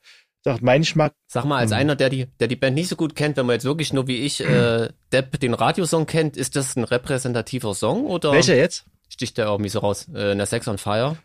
[0.44, 1.14] sagt mein Geschmack.
[1.28, 1.78] Sag mal, als mhm.
[1.78, 4.08] einer, der die, der die Band nicht so gut kennt, wenn man jetzt wirklich nur
[4.08, 8.32] wie ich äh, Depp den Radiosong kennt, ist das ein repräsentativer Song oder?
[8.32, 8.86] Welcher jetzt?
[9.18, 10.08] Sticht der irgendwie so raus.
[10.14, 11.18] Äh, in der Sex on Fire.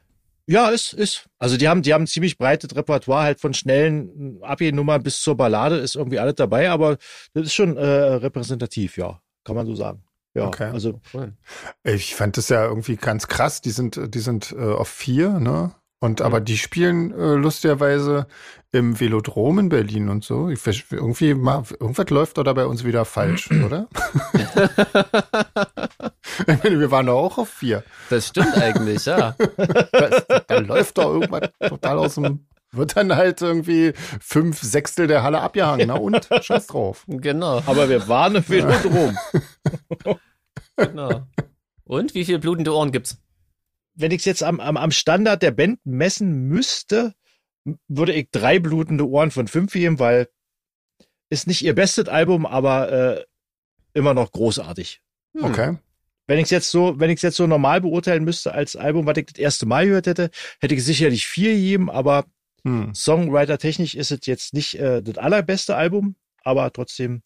[0.47, 1.29] Ja, ist, ist.
[1.39, 5.37] Also die haben, die haben ein ziemlich breites Repertoire halt von schnellen AB-Nummern bis zur
[5.37, 6.97] Ballade ist irgendwie alles dabei, aber
[7.35, 9.21] das ist schon äh, repräsentativ, ja.
[9.45, 10.03] Kann man so sagen.
[10.35, 10.71] Ja, okay.
[10.73, 11.01] also.
[11.85, 13.61] Ich fand das ja irgendwie ganz krass.
[13.61, 15.73] Die sind, die sind äh, auf vier, ne?
[16.03, 18.27] Und aber die spielen äh, lustigerweise
[18.73, 20.49] im Velodrom in Berlin und so.
[20.49, 20.61] Ich,
[20.91, 23.87] irgendwie mal, irgendwas läuft da bei uns wieder falsch, oder?
[26.41, 27.85] ich meine, wir waren doch auch auf vier.
[28.11, 29.37] Das stimmt eigentlich, ja.
[30.49, 35.41] da läuft doch irgendwas total aus dem wird dann halt irgendwie fünf Sechstel der Halle
[35.41, 35.87] abgehangen.
[35.87, 36.29] Na und?
[36.41, 37.05] Scheiß drauf.
[37.07, 37.63] Genau.
[37.67, 39.17] Aber wir waren im Velodrom.
[40.77, 41.27] genau.
[41.85, 43.22] Und wie viele blutende Ohren gibt's?
[43.95, 47.15] Wenn ich es jetzt am, am, am Standard der Band messen müsste,
[47.89, 50.29] würde ich drei blutende Ohren von fünf geben, weil
[51.31, 53.25] ist nicht ihr bestes Album, aber äh,
[53.95, 55.01] immer noch großartig.
[55.37, 55.45] Hm.
[55.45, 55.79] Okay.
[56.27, 59.07] Wenn ich es jetzt so, wenn ich es jetzt so normal beurteilen müsste als Album,
[59.07, 62.27] was ich das erste Mal gehört hätte, hätte ich sicherlich vier gegeben, aber
[62.65, 62.95] hm.
[62.95, 67.23] Songwriter-technisch ist es jetzt nicht äh, das allerbeste Album, aber trotzdem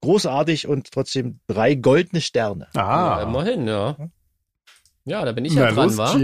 [0.00, 2.68] großartig und trotzdem drei goldene Sterne.
[2.74, 3.96] Ah, ja, immerhin, ja.
[5.08, 6.16] Ja, da bin ich ja Na, dran, wa?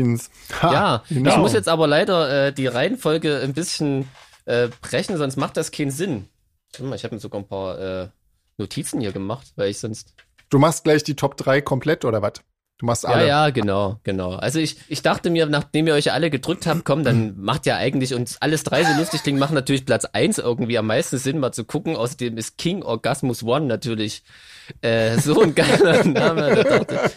[0.63, 1.31] ja, genau.
[1.31, 4.09] ich muss jetzt aber leider äh, die Reihenfolge ein bisschen
[4.45, 6.29] äh, brechen, sonst macht das keinen Sinn.
[6.73, 8.09] Ich habe mir sogar ein paar äh,
[8.59, 10.15] Notizen hier gemacht, weil ich sonst.
[10.51, 12.35] Du machst gleich die Top 3 komplett oder was?
[12.79, 13.23] Du machst alle.
[13.23, 14.33] Ja, ja, genau, genau.
[14.33, 17.77] Also ich, ich dachte mir, nachdem ihr euch alle gedrückt habt, komm, dann macht ja
[17.77, 21.39] eigentlich uns alles drei so lustig klingen, macht natürlich Platz eins irgendwie am meisten Sinn,
[21.39, 21.97] mal zu gucken.
[21.97, 24.25] Außerdem ist King Orgasmus One natürlich
[24.81, 26.55] äh, so ein geiler Name.
[26.55, 27.13] Da, dachte,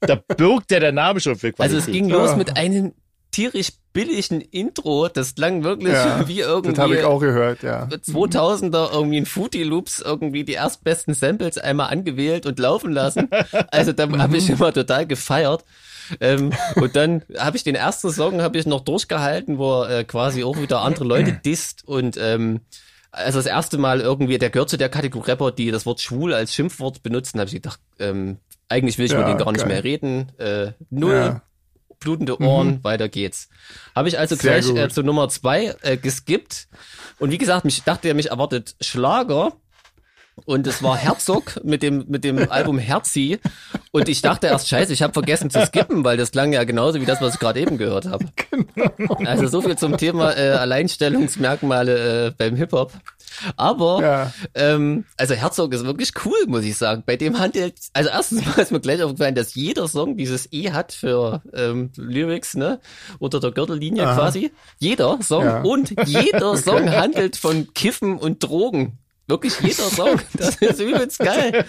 [0.00, 1.76] da birgt der der Name schon für Qualität.
[1.76, 2.92] Also es ging los mit einem
[3.30, 5.08] tierisch billigen Intro.
[5.08, 6.70] Das klang wirklich ja, wie irgendwie.
[6.70, 7.84] Das habe ich auch gehört, ja.
[7.84, 13.28] 2000er irgendwie in Footy Loops irgendwie die erstbesten Samples einmal angewählt und laufen lassen.
[13.70, 15.64] Also da habe ich immer total gefeiert.
[16.20, 20.04] Ähm, und dann habe ich den ersten Song habe ich noch durchgehalten, wo er äh,
[20.04, 22.62] quasi auch wieder andere Leute disst und ähm,
[23.12, 26.32] also das erste Mal irgendwie, der gehört zu der Kategorie Rapper, die das Wort schwul
[26.32, 29.66] als Schimpfwort benutzen, habe ich gedacht, ähm, eigentlich will ich ja, mit denen gar nicht
[29.66, 30.32] mehr reden.
[30.38, 31.42] Äh, null ja
[32.00, 32.84] blutende Ohren, mhm.
[32.84, 33.48] weiter geht's.
[33.94, 36.66] Habe ich also Sehr gleich äh, zu Nummer zwei äh, geskippt.
[37.18, 39.52] Und wie gesagt, ich dachte, mich erwartet Schlager.
[40.44, 43.38] Und es war Herzog mit dem, mit dem Album Herzi.
[43.92, 47.00] Und ich dachte erst, scheiße, ich habe vergessen zu skippen, weil das klang ja genauso
[47.00, 48.26] wie das, was ich gerade eben gehört habe.
[48.50, 49.14] Genau.
[49.24, 52.92] Also so viel zum Thema äh, Alleinstellungsmerkmale äh, beim Hip-Hop.
[53.56, 54.32] Aber, ja.
[54.54, 57.02] ähm, also Herzog ist wirklich cool, muss ich sagen.
[57.06, 60.72] Bei dem handelt, also erstens mal ist mir gleich aufgefallen, dass jeder Song dieses E
[60.72, 62.80] hat für ähm, Lyrics, ne?
[63.18, 64.14] Unter der Gürtellinie Aha.
[64.14, 64.52] quasi.
[64.78, 65.62] Jeder Song ja.
[65.62, 68.98] und jeder Song handelt von Kiffen und Drogen.
[69.30, 70.20] Wirklich jeder Song.
[70.34, 71.64] Das ist übelst geil.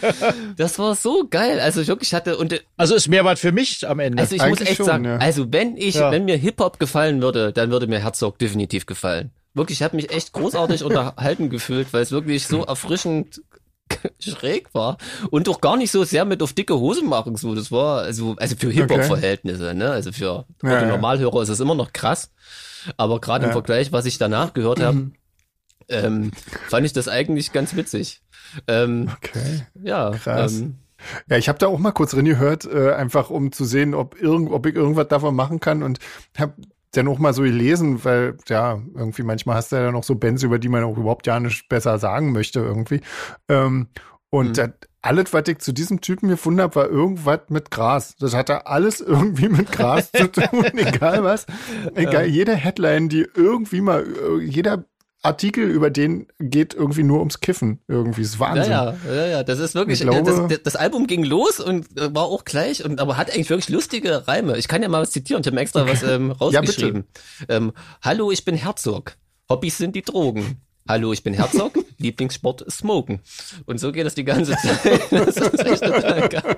[0.58, 1.60] Das war so geil.
[1.60, 4.22] Also ich wirklich hatte und also ist mehr was für mich am Ende.
[4.22, 5.18] Also ich Eigentlich muss echt schon, sagen, ja.
[5.18, 6.12] also wenn ich, ja.
[6.12, 9.30] wenn mir Hip Hop gefallen würde, dann würde mir Herzog definitiv gefallen.
[9.54, 13.42] Wirklich, ich habe mich echt großartig unterhalten gefühlt, weil es wirklich so erfrischend
[14.20, 14.98] schräg war
[15.30, 18.36] und doch gar nicht so sehr mit auf dicke Hose machen so das war also
[18.38, 19.78] also für Hip Hop Verhältnisse okay.
[19.78, 21.42] ne also für ja, Normalhörer ja.
[21.42, 22.32] ist es immer noch krass
[22.96, 23.50] aber gerade ja.
[23.50, 25.14] im Vergleich was ich danach gehört habe mhm.
[25.90, 26.32] Ähm,
[26.70, 28.22] fand ich das eigentlich ganz witzig
[28.68, 30.78] ähm, okay ja krass ähm,
[31.30, 34.22] ja, ich habe da auch mal kurz drin gehört, äh, einfach um zu sehen, ob,
[34.22, 35.98] irgend, ob ich irgendwas davon machen kann und
[36.38, 36.54] habe
[36.92, 40.44] dann auch mal so gelesen, weil ja, irgendwie manchmal hast du ja noch so Bands,
[40.44, 43.02] über die man auch überhaupt ja nicht besser sagen möchte irgendwie.
[43.48, 43.88] Ähm,
[44.30, 44.54] und mhm.
[44.54, 44.70] das,
[45.02, 48.16] alles, was ich zu diesem Typen gefunden habe, war irgendwas mit Gras.
[48.20, 51.48] Das hatte alles irgendwie mit Gras zu tun, egal was.
[51.96, 54.06] Egal, jede Headline, die irgendwie mal,
[54.42, 54.86] jeder
[55.24, 57.80] Artikel über den geht irgendwie nur ums Kiffen.
[57.88, 58.72] Irgendwie ist Wahnsinn.
[58.72, 59.44] Ja, ja, ja, ja.
[59.44, 60.02] das ist wirklich.
[60.02, 63.50] Glaube, das, das, Album ging los und äh, war auch gleich und aber hat eigentlich
[63.50, 64.58] wirklich lustige Reime.
[64.58, 65.42] Ich kann ja mal was zitieren.
[65.42, 67.06] Ich habe mir extra was ähm, rausgeschrieben.
[67.48, 69.16] Ja, ähm, Hallo, ich bin Herzog.
[69.50, 70.62] Hobbys sind die Drogen.
[70.88, 73.20] Hallo, ich bin Herzog, Lieblingssport ist Smoken.
[73.66, 75.02] Und so geht es die ganze Zeit.
[75.12, 76.58] Das ist echt total geil.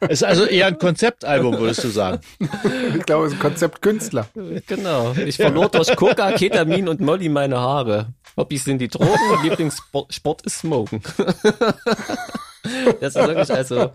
[0.00, 2.20] Ist also eher ein Konzeptalbum, würdest du sagen.
[2.96, 4.28] Ich glaube, es ist ein Konzeptkünstler.
[4.66, 5.12] Genau.
[5.12, 8.08] Ich verlor durch Coca, Ketamin und Molly meine Haare.
[8.36, 11.00] Hobbys sind die Drogen, Lieblingssport ist Smoken.
[13.00, 13.92] Das ist wirklich, also,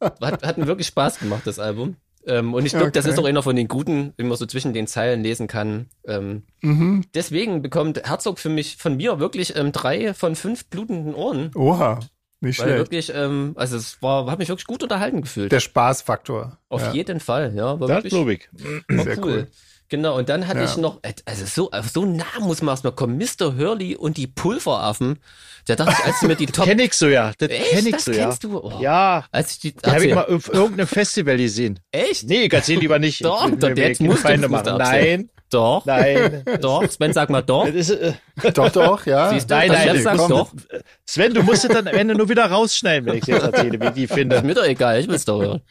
[0.00, 1.96] hat, hat mir wirklich Spaß gemacht, das Album.
[2.26, 2.92] Ähm, und ich glaube, okay.
[2.94, 5.86] das ist auch einer von den guten, wie man so zwischen den Zeilen lesen kann.
[6.06, 7.04] Ähm, mhm.
[7.14, 11.50] Deswegen bekommt Herzog für mich, von mir wirklich ähm, drei von fünf blutenden Ohren.
[11.54, 12.00] Oha.
[12.46, 12.78] Nicht Weil schlecht.
[12.78, 15.52] wirklich, ähm, also es war, hat mich wirklich gut unterhalten gefühlt.
[15.52, 16.58] Der Spaßfaktor.
[16.68, 16.92] Auf ja.
[16.92, 17.78] jeden Fall, ja.
[17.78, 18.48] War das glaube ich.
[18.88, 19.24] War Sehr cool.
[19.24, 19.46] cool.
[19.88, 20.64] Genau, und dann hatte ja.
[20.64, 23.56] ich noch, also so, so nah muss man erstmal kommen, Mr.
[23.56, 25.18] Hurley und die Pulveraffen.
[25.66, 26.64] Da dachte ich, als du mir die Top...
[26.64, 27.32] kenn ich so, ja.
[27.38, 27.70] Das Echt?
[27.70, 28.48] kenn ich das so, kennst ja.
[28.48, 28.58] du?
[28.58, 28.78] Oh.
[28.80, 29.26] Ja.
[29.30, 31.78] Als ich die, die habe ich mal auf irgendeinem Festival gesehen.
[31.92, 32.24] Echt?
[32.28, 33.24] Nee, ich erzähl lieber nicht.
[33.24, 34.76] Doch, ich, doch, der jetzt muss Feinde machen.
[34.76, 35.30] Nein.
[35.50, 35.86] Doch.
[35.86, 36.42] Nein.
[36.60, 36.88] Doch.
[36.90, 37.66] Sven, sag mal doch.
[37.66, 38.14] Ist, äh,
[38.52, 39.30] doch, doch, ja.
[39.30, 40.52] Siehst du, nein, nein, sagst komm, doch.
[41.04, 43.90] Sven, du musst es dann am Ende nur wieder rausschneiden, wenn ich jetzt erzähle, wie
[43.92, 44.36] die finde.
[44.36, 45.62] Ist mir doch egal, ich will's doch hören.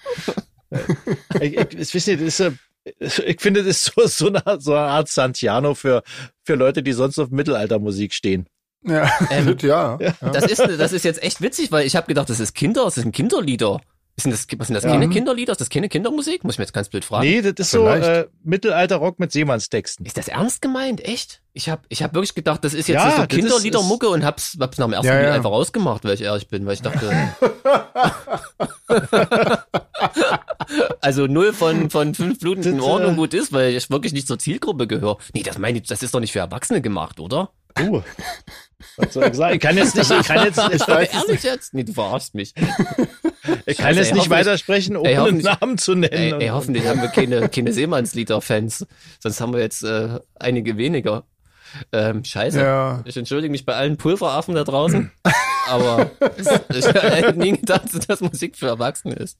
[1.41, 4.81] ich, ich, ich, ihr, das ist, ich finde, das ist so, so, eine, so eine
[4.81, 6.03] Art Santiano für,
[6.43, 8.47] für Leute, die sonst auf Mittelaltermusik stehen.
[8.83, 10.13] Ja, ähm, ja, ja.
[10.21, 12.95] Das, ist, das ist jetzt echt witzig, weil ich habe gedacht, das ist Kinder, das
[12.95, 13.81] sind Kinderlieder.
[14.17, 14.91] Sind das, was sind das ja.
[14.91, 15.51] keine Kinderlieder?
[15.51, 16.45] Ist das keine Kindermusik?
[16.45, 17.27] Muss ich mir jetzt ganz blöd fragen.
[17.27, 18.05] Nee, das ist Vielleicht.
[18.05, 20.05] so äh, Mittelalter-Rock mit Seemannstexten.
[20.05, 21.03] Ist das ernst gemeint?
[21.03, 21.41] Echt?
[21.51, 24.77] Ich habe ich hab wirklich gedacht, das ist jetzt ja, so Kinderliedermucke und hab's, hab's
[24.77, 27.11] nach dem ersten ja, Lied einfach rausgemacht, weil ich ehrlich bin, weil ich dachte.
[31.01, 34.39] also null von, von fünf blutenden Ohren und gut ist, weil ich wirklich nicht zur
[34.39, 35.17] Zielgruppe gehöre.
[35.33, 37.51] Nee, das meine ich, das ist doch nicht für Erwachsene gemacht, oder?
[37.81, 38.01] Uh.
[38.95, 39.55] Was soll ich sagen?
[39.55, 41.73] Ich kann jetzt nicht, ich kann jetzt, ich weiß ehrlich jetzt?
[41.73, 42.53] Nee, du verarschst mich.
[43.65, 46.13] Ich kann jetzt nicht weitersprechen, ohne einen Namen zu nennen.
[46.13, 48.85] Ey, ey, hoffentlich haben wir keine, keine Seemannslieder-Fans.
[49.19, 51.23] Sonst haben wir jetzt äh, einige weniger.
[51.91, 52.59] Ähm, scheiße.
[52.59, 53.01] Ja.
[53.05, 55.11] Ich entschuldige mich bei allen Pulveraffen da draußen.
[55.67, 56.11] aber
[56.69, 59.37] ich hätte nie gedacht, dass Musik für Erwachsene ist.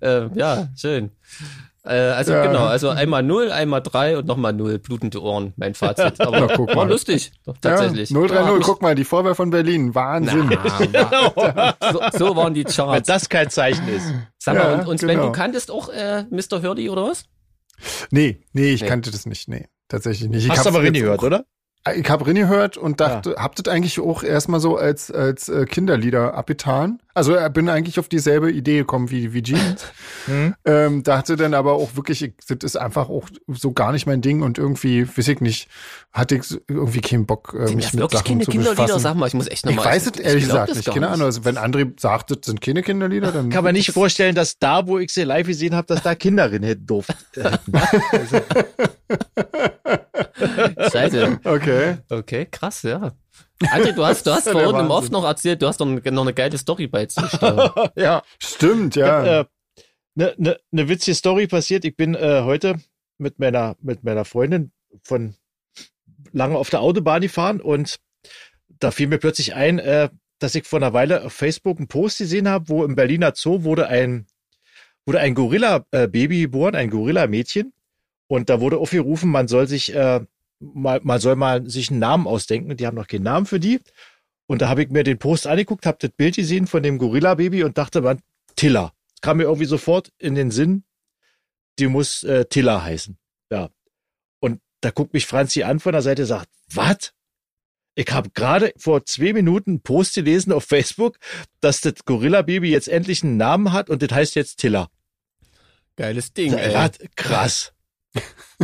[0.00, 1.10] Ähm, ja, schön.
[1.84, 2.46] Äh, also ja.
[2.46, 6.20] genau, also einmal null, einmal drei und nochmal null, blutende Ohren, mein Fazit.
[6.20, 6.88] Aber Na, guck war mal.
[6.88, 8.10] lustig, doch, tatsächlich.
[8.10, 10.50] Ja, 030, guck mal, die Vorwahl von Berlin, Wahnsinn.
[10.92, 13.08] Na, so, so, waren die Charts.
[13.08, 14.12] Wenn das kein Zeichen ist.
[14.38, 15.12] Sag mal, ja, und, und genau.
[15.12, 16.62] Sven, du kanntest auch äh, Mr.
[16.62, 17.24] Hurdy oder was?
[18.10, 18.88] Nee, nee, ich nee.
[18.88, 20.44] kannte das nicht, nee, tatsächlich nicht.
[20.44, 21.44] Ich Hast du aber gehört, oder?
[21.94, 23.42] Ich habe Rinne gehört und dachte, ja.
[23.42, 27.00] habt ihr eigentlich auch erstmal so als, als äh, Kinderlieder abgetan?
[27.18, 29.84] Also äh, bin eigentlich auf dieselbe Idee gekommen wie, wie Jeans.
[30.28, 30.54] mhm.
[30.64, 34.42] ähm, dachte dann aber auch wirklich, das ist einfach auch so gar nicht mein Ding
[34.42, 35.68] und irgendwie, weiß ich nicht,
[36.12, 38.84] hatte ich irgendwie keinen Bock, äh, mich mit wirklich Sachen keine zu Kinderlieder?
[38.84, 39.00] befassen.
[39.00, 39.84] Sag mal, ich muss echt nochmal.
[39.84, 41.26] Ich weiß es ehrlich gesagt nicht, keine Ahnung.
[41.26, 43.50] Also wenn André sagt, das sind keine Kinderlieder, dann.
[43.50, 46.48] Kann man nicht vorstellen, dass da, wo ich sie live gesehen habe, dass da Kinder
[46.48, 47.14] drin hätten durften.
[47.42, 48.40] also.
[50.92, 51.40] Scheiße.
[51.44, 51.98] Okay.
[52.08, 53.12] Okay, krass, ja.
[53.60, 56.34] André, du hast, du hast vorhin im Off noch erzählt, du hast doch noch eine
[56.34, 57.92] geile Story bei Zusteuer.
[57.96, 58.22] ja.
[58.38, 59.18] Stimmt, ja.
[59.18, 59.44] Eine äh,
[60.14, 61.84] ne, ne, ne witzige Story passiert.
[61.84, 62.80] Ich bin äh, heute
[63.18, 65.34] mit meiner, mit meiner Freundin von
[66.32, 67.98] lange auf der Autobahn gefahren und
[68.78, 72.18] da fiel mir plötzlich ein, äh, dass ich vor einer Weile auf Facebook einen Post
[72.18, 74.26] gesehen habe, wo im Berliner Zoo wurde ein,
[75.04, 77.72] wurde ein Gorilla-Baby geboren, ein Gorilla-Mädchen.
[78.28, 80.20] Und da wurde aufgerufen, man soll sich äh,
[80.60, 82.76] mal, man soll mal sich einen Namen ausdenken.
[82.76, 83.80] Die haben noch keinen Namen für die.
[84.46, 87.64] Und da habe ich mir den Post angeguckt, habe das Bild gesehen von dem Gorilla-Baby
[87.64, 88.20] und dachte, man,
[88.56, 88.92] Tiller.
[89.20, 90.84] Kam mir irgendwie sofort in den Sinn,
[91.78, 93.18] die muss äh, Tiller heißen.
[93.50, 93.68] Ja.
[94.40, 97.12] Und da guckt mich Franzi an von der Seite und sagt, was?
[97.94, 101.18] Ich habe gerade vor zwei Minuten einen Post gelesen auf Facebook,
[101.60, 104.88] dass das Gorilla-Baby jetzt endlich einen Namen hat und das heißt jetzt Tiller.
[105.96, 106.72] Geiles Ding, ey.
[106.74, 106.92] Was?
[107.16, 107.72] Krass.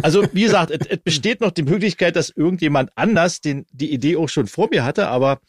[0.02, 4.16] Also, wie gesagt, es, es besteht noch die Möglichkeit, dass irgendjemand anders den, die Idee
[4.16, 5.40] auch schon vor mir hatte, aber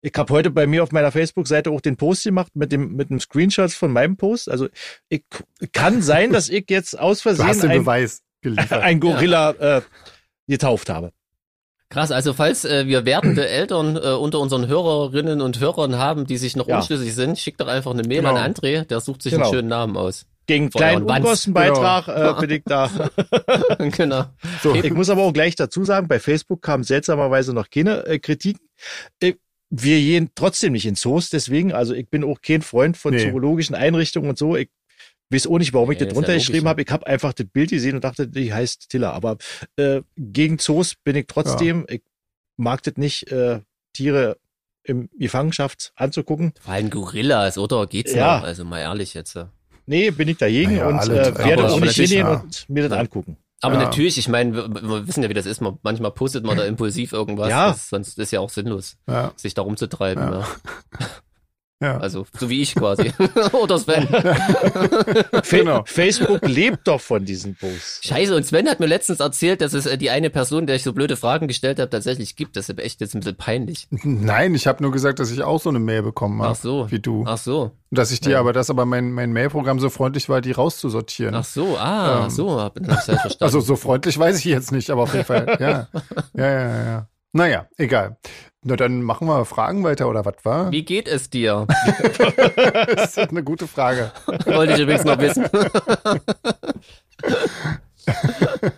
[0.00, 3.10] ich habe heute bei mir auf meiner Facebook-Seite auch den Post gemacht mit dem mit
[3.10, 4.48] dem Screenshot von meinem Post.
[4.48, 4.68] Also
[5.08, 5.24] ich
[5.72, 8.82] kann sein, dass ich jetzt aus Versehen ein, Beweis geliefert.
[8.82, 9.82] ein Gorilla äh,
[10.46, 11.12] getauft habe.
[11.90, 16.36] Krass, also falls äh, wir werdende Eltern äh, unter unseren Hörerinnen und Hörern haben, die
[16.36, 16.76] sich noch ja.
[16.76, 18.34] unschlüssig sind, schickt doch einfach eine Mail genau.
[18.34, 19.46] an André, der sucht sich genau.
[19.46, 20.26] einen schönen Namen aus.
[20.48, 22.38] Gegen kleinen Unkostenbeitrag genau.
[22.38, 22.90] äh, bin ich da.
[23.78, 24.24] genau.
[24.62, 28.18] So, ich muss aber auch gleich dazu sagen, bei Facebook kam seltsamerweise noch keine äh,
[28.18, 28.56] Kritik.
[29.20, 29.34] Äh,
[29.68, 33.30] wir gehen trotzdem nicht ins Zoos, deswegen, also ich bin auch kein Freund von nee.
[33.30, 34.56] zoologischen Einrichtungen und so.
[34.56, 34.70] Ich
[35.28, 36.80] weiß auch nicht, warum ich das drunter ja geschrieben habe.
[36.80, 39.12] Ich habe einfach das Bild gesehen und dachte, die heißt Tiller.
[39.12, 39.36] Aber
[39.76, 41.84] äh, gegen Zoos bin ich trotzdem.
[41.90, 41.96] Ja.
[41.96, 42.02] Ich
[42.56, 43.60] mag das nicht, äh,
[43.92, 44.38] Tiere
[44.82, 46.54] im Gefangenschaft anzugucken.
[46.58, 47.86] Vor allem Gorillas, oder?
[47.86, 48.38] Geht's ja.
[48.38, 48.44] noch?
[48.44, 49.38] Also mal ehrlich jetzt.
[49.88, 52.32] Nee, bin ich dagegen ja, und äh, werde auch nicht hingehen ja.
[52.34, 53.38] und mir das angucken.
[53.60, 53.84] Aber ja.
[53.84, 55.60] natürlich, ich meine, wir, wir, wissen ja, wie das ist.
[55.60, 57.48] Man, manchmal postet man da impulsiv irgendwas.
[57.48, 57.68] Ja.
[57.68, 58.98] Das, sonst ist ja auch sinnlos,
[59.36, 60.22] sich da rumzutreiben.
[60.22, 60.46] Ja.
[61.80, 61.98] Ja.
[61.98, 63.12] Also, so wie ich quasi.
[63.52, 64.08] Oder Sven.
[65.48, 65.84] genau.
[65.86, 68.00] Facebook lebt doch von diesen Posts.
[68.04, 70.82] Scheiße, und Sven hat mir letztens erzählt, dass es äh, die eine Person, der ich
[70.82, 72.56] so blöde Fragen gestellt habe, tatsächlich gibt.
[72.56, 73.86] Das ist echt jetzt ein bisschen peinlich.
[73.90, 76.52] Nein, ich habe nur gesagt, dass ich auch so eine Mail bekommen habe.
[76.52, 76.90] Ach so.
[76.90, 77.22] Wie du.
[77.26, 77.70] Ach so.
[77.92, 78.40] Dass ich dir ja.
[78.40, 81.34] aber, dass aber mein, mein Mailprogramm so freundlich war, die rauszusortieren.
[81.34, 83.36] Ach so, ah, ähm, so, hab, hab ich verstanden.
[83.38, 85.88] Also so freundlich weiß ich jetzt nicht, aber auf jeden Fall, ja.
[86.34, 87.08] Ja, ja, ja.
[87.32, 88.16] Naja, egal.
[88.62, 90.72] Na, dann machen wir Fragen weiter, oder was war?
[90.72, 91.66] Wie geht es dir?
[92.96, 94.10] das ist eine gute Frage.
[94.46, 95.48] Wollte ich übrigens noch wissen.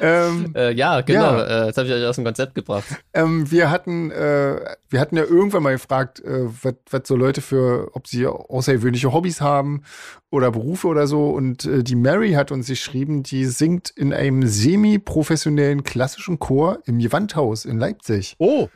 [0.00, 1.38] ähm, äh, ja, genau.
[1.38, 1.44] Ja.
[1.44, 2.84] Äh, das habe ich euch aus dem Konzept gebracht.
[3.12, 6.46] Ähm, wir hatten, äh, wir hatten ja irgendwann mal gefragt, äh,
[6.90, 9.82] was so Leute für, ob sie außergewöhnliche Hobbys haben
[10.30, 11.30] oder Berufe oder so.
[11.30, 16.98] Und äh, die Mary hat uns geschrieben, die singt in einem semi-professionellen klassischen Chor im
[16.98, 18.36] Gewandhaus in Leipzig.
[18.38, 18.68] Oh.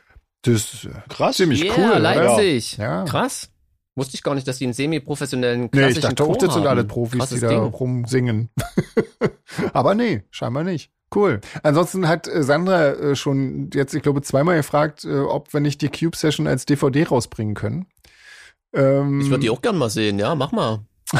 [0.43, 1.37] Das ist krass.
[1.37, 1.99] ziemlich yeah, cool.
[1.99, 2.77] Leipzig.
[2.77, 3.05] Ja.
[3.05, 3.49] Krass.
[3.95, 6.53] Wusste ich gar nicht, dass die einen semi-professionellen klassischen Nee, ich dachte Chor auch, das
[6.55, 7.59] sind alle Profis, Krasses die da Ding.
[7.63, 8.49] rumsingen.
[9.73, 10.91] Aber nee, scheinbar nicht.
[11.13, 11.41] Cool.
[11.61, 15.81] Ansonsten hat äh, Sandra äh, schon jetzt, ich glaube, zweimal gefragt, äh, ob wir nicht
[15.81, 17.85] die Cube Session als DVD rausbringen können.
[18.73, 20.79] Ähm, Ich würde die auch gern mal sehen, ja, mach mal.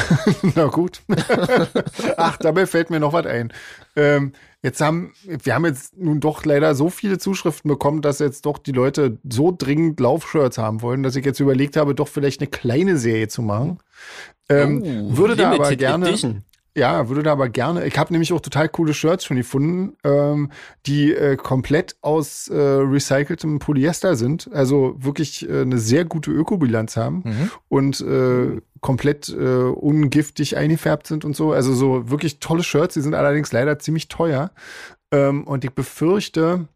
[0.56, 1.02] Na gut.
[2.16, 3.52] Ach, dabei fällt mir noch was ein.
[3.94, 4.32] Ähm,
[4.64, 8.58] jetzt haben, wir haben jetzt nun doch leider so viele Zuschriften bekommen, dass jetzt doch
[8.58, 12.48] die Leute so dringend Laufshirts haben wollen, dass ich jetzt überlegt habe, doch vielleicht eine
[12.48, 13.78] kleine Serie zu machen.
[14.48, 16.44] Ähm, Oh, würde da aber gerne, Edition.
[16.76, 17.86] Ja, würde da aber gerne.
[17.86, 20.50] Ich habe nämlich auch total coole Shirts schon gefunden, ähm,
[20.86, 26.96] die äh, komplett aus äh, recyceltem Polyester sind, also wirklich äh, eine sehr gute Ökobilanz
[26.96, 27.50] haben Mhm.
[27.68, 31.52] und äh, komplett äh, ungiftig eingefärbt sind und so.
[31.52, 34.50] Also so wirklich tolle Shirts, die sind allerdings leider ziemlich teuer.
[35.12, 36.66] Ähm, und ich befürchte,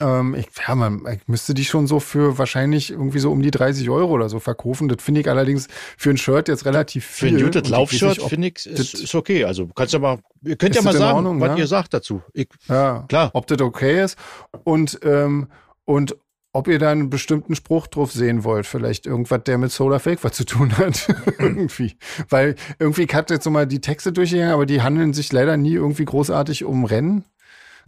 [0.00, 3.50] ähm, ich, ja, man, ich müsste die schon so für wahrscheinlich irgendwie so um die
[3.50, 4.88] 30 Euro oder so verkaufen.
[4.88, 7.38] Das finde ich allerdings für ein Shirt jetzt relativ Für viel.
[7.38, 9.44] ein gutes ich weiß Laufshirt finde ich, ist, das- ist okay.
[9.44, 11.56] Also kannst ja mal, ihr könnt ja mal sagen, Ordnung, was ja?
[11.56, 12.22] ihr sagt dazu.
[12.32, 13.30] Ich, Ja, Klar.
[13.32, 14.16] Ob das okay ist
[14.64, 15.48] und, ähm,
[15.84, 16.16] und
[16.52, 20.24] ob ihr da einen bestimmten Spruch drauf sehen wollt, vielleicht irgendwas, der mit Solar Fake
[20.24, 21.06] was zu tun hat.
[21.38, 21.96] irgendwie.
[22.30, 25.56] Weil irgendwie ich hatte jetzt so mal die Texte durchgegangen, aber die handeln sich leider
[25.56, 27.24] nie irgendwie großartig um Rennen.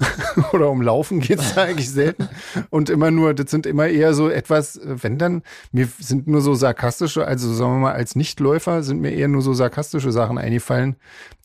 [0.53, 2.29] Oder um Laufen geht's da eigentlich selten.
[2.71, 6.55] Und immer nur, das sind immer eher so etwas, wenn dann, mir sind nur so
[6.55, 10.97] sarkastische, also sagen wir mal, als Nichtläufer sind mir eher nur so sarkastische Sachen eingefallen,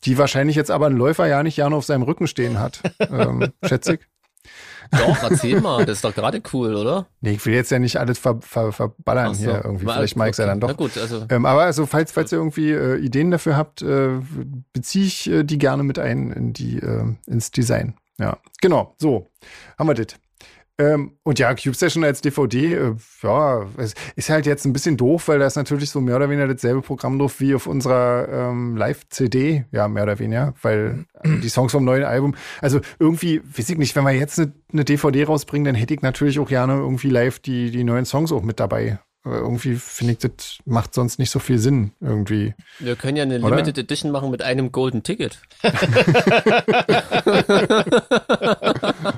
[0.04, 2.80] die wahrscheinlich jetzt aber ein Läufer ja nicht gerne auf seinem Rücken stehen hat.
[3.10, 4.00] ähm, schätze ich.
[4.92, 7.06] Doch, erzähl mal, das ist doch gerade cool, oder?
[7.20, 9.42] Nee, ich will jetzt ja nicht alles ver, ver, verballern so.
[9.42, 9.84] hier irgendwie.
[9.84, 10.76] Vielleicht mag ich ja dann Na doch.
[10.76, 14.10] gut, also Ähm, aber also, falls, falls ihr irgendwie äh, Ideen dafür habt, äh,
[14.72, 17.94] beziehe ich äh, die gerne mit ein in die, äh, ins Design.
[18.20, 18.94] Ja, genau.
[18.98, 19.28] So,
[19.78, 20.18] haben wir das.
[20.78, 24.98] Ähm, und ja, Cube Session als DVD, äh, ja, es ist halt jetzt ein bisschen
[24.98, 28.28] doof, weil da ist natürlich so mehr oder weniger dasselbe Programm drauf wie auf unserer
[28.30, 33.70] ähm, Live-CD, ja, mehr oder weniger, weil die Songs vom neuen Album, also irgendwie, weiß
[33.70, 36.74] ich nicht, wenn wir jetzt eine, eine DVD rausbringen, dann hätte ich natürlich auch gerne
[36.74, 38.98] irgendwie live die, die neuen Songs auch mit dabei.
[39.26, 42.54] Aber irgendwie finde ich, das macht sonst nicht so viel Sinn, irgendwie.
[42.78, 43.50] wir können ja eine Oder?
[43.56, 45.40] Limited Edition machen mit einem Golden Ticket.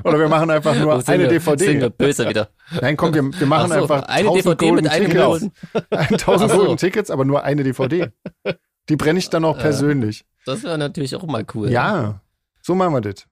[0.05, 1.64] Oder wir machen einfach nur Oh, eine wir, DVD.
[1.66, 2.49] Sind wir böse wieder.
[2.81, 5.25] Nein, komm, wir, wir machen Ach so, einfach eine 1000 DVD mit Golden einem Tickets.
[5.27, 5.53] Golden.
[5.90, 6.57] 1000 Ach so.
[6.61, 8.09] Golden Tickets, aber nur eine DVD.
[8.88, 10.25] Die brenne ich dann auch persönlich.
[10.47, 11.71] Das wäre natürlich auch mal cool.
[11.71, 12.23] Ja,
[12.62, 13.27] so machen wir das.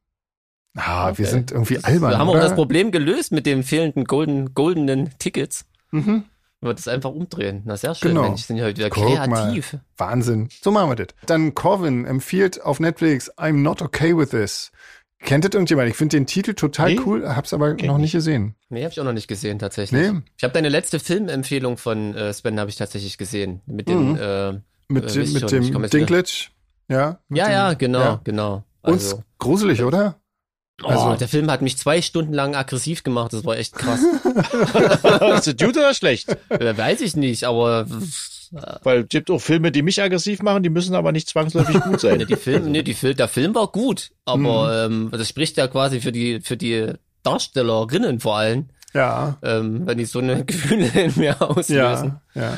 [0.77, 1.25] Ah, wir Okay.
[1.25, 2.43] sind irgendwie albern, Wir haben auch oder?
[2.43, 5.65] das Problem gelöst mit den fehlenden golden, goldenen Tickets.
[5.91, 6.25] Mhm.
[6.67, 7.63] Wenn wir das einfach umdrehen.
[7.65, 8.23] Na, sehr schön, Genau.
[8.23, 9.77] Mensch, sind ja heute wieder Guck kreativ.
[9.97, 10.49] Wahnsinn.
[10.63, 11.09] So machen wir das.
[11.27, 14.73] Dann Corvin empfiehlt auf Netflix I'm not okay with this.
[15.21, 15.89] Kennt das irgendjemand?
[15.89, 18.03] Ich finde den Titel total Nee, cool, hab's aber kenn noch ich.
[18.03, 18.55] nicht gesehen.
[18.69, 20.13] Nee, habe ich auch noch nicht gesehen, tatsächlich.
[20.13, 23.63] Nee, Ich habe deine letzte Filmempfehlung von äh, Sven habe ich tatsächlich gesehen.
[23.67, 24.17] Mit dem, Mhm.
[24.21, 24.53] äh,
[24.89, 26.29] mit, Äh, mit dem Dinklage.
[26.89, 28.21] Ja, ja, ja, genau, ja.
[28.25, 28.65] genau.
[28.83, 30.21] Uns Also, gruselig, oder?
[30.83, 33.33] Oh, also- der Film hat mich zwei Stunden lang aggressiv gemacht.
[33.33, 34.01] Das war echt krass.
[35.37, 36.29] ist das gut oder schlecht?
[36.49, 37.87] weiß ich nicht, aber
[38.83, 42.01] Weil es gibt auch Filme, die mich aggressiv machen, die müssen aber nicht zwangsläufig gut
[42.01, 42.19] sein.
[42.19, 45.11] nee, die Film, nee, die Film, der Film war gut, aber Mhm.
[45.13, 46.93] ähm, das spricht ja quasi für die für die
[47.25, 52.21] Darstellerinnen vor allem, Ja, ähm, wenn die so eine Gefühle in mir auslösen.
[52.35, 52.53] ja, ja.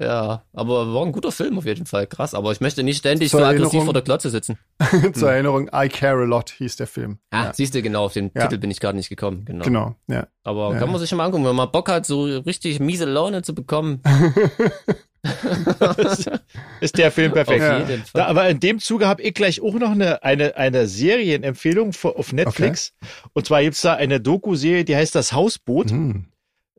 [0.00, 2.32] Ja, aber war ein guter Film auf jeden Fall, krass.
[2.34, 4.58] Aber ich möchte nicht ständig Zur so aggressiv Erinnerung- vor der Klotze sitzen.
[5.12, 7.18] Zur Erinnerung, I Care a Lot hieß der Film.
[7.30, 7.52] Ah, ja.
[7.54, 8.42] siehst du, genau, auf den Ja.
[8.46, 9.44] Titel bin ich gerade nicht gekommen.
[9.44, 9.64] Genau.
[9.64, 10.26] Genau, ja.
[10.44, 13.42] Aber kann man sich schon mal angucken, wenn man Bock hat, so richtig miese Laune
[13.42, 14.00] zu bekommen.
[16.80, 17.62] ist der Film perfekt.
[17.62, 18.20] Auf jeden Fall.
[18.20, 22.16] Da, aber in dem Zuge habe ich gleich auch noch eine, eine, eine Serienempfehlung für,
[22.16, 22.92] auf Netflix.
[23.32, 25.90] Und zwar gibt's da eine Doku-Serie, die heißt Das Hausboot.
[25.90, 26.26] Hm.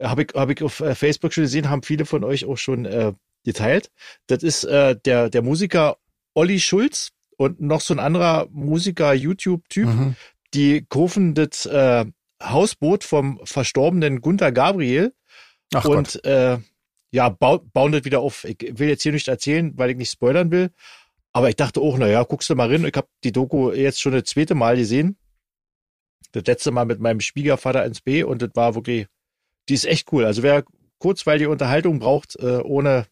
[0.01, 2.85] Habe ich, hab ich auf äh, Facebook schon gesehen, haben viele von euch auch schon
[2.85, 3.13] äh,
[3.45, 3.91] geteilt.
[4.27, 5.97] Das ist äh, der, der Musiker
[6.33, 10.15] Olli Schulz und noch so ein anderer Musiker, YouTube-Typ, Mhm.
[10.53, 12.05] die kaufen das äh,
[12.41, 15.13] Hausboot vom verstorbenen Gunther Gabriel
[15.73, 15.97] Ach Gott.
[15.97, 16.57] und äh,
[17.13, 18.43] ja, bau, bauen das wieder auf.
[18.43, 20.71] Ich will jetzt hier nicht erzählen, weil ich nicht spoilern will.
[21.31, 22.85] Aber ich dachte auch, na ja, guckst du mal rein.
[22.85, 25.17] Ich habe die Doku jetzt schon das zweite Mal gesehen.
[26.31, 29.05] Das letzte Mal mit meinem Schwiegervater ins B und das war wirklich,
[29.69, 30.25] die ist echt cool.
[30.25, 30.63] Also wer
[30.97, 33.05] kurzweilige Unterhaltung braucht, äh, ohne,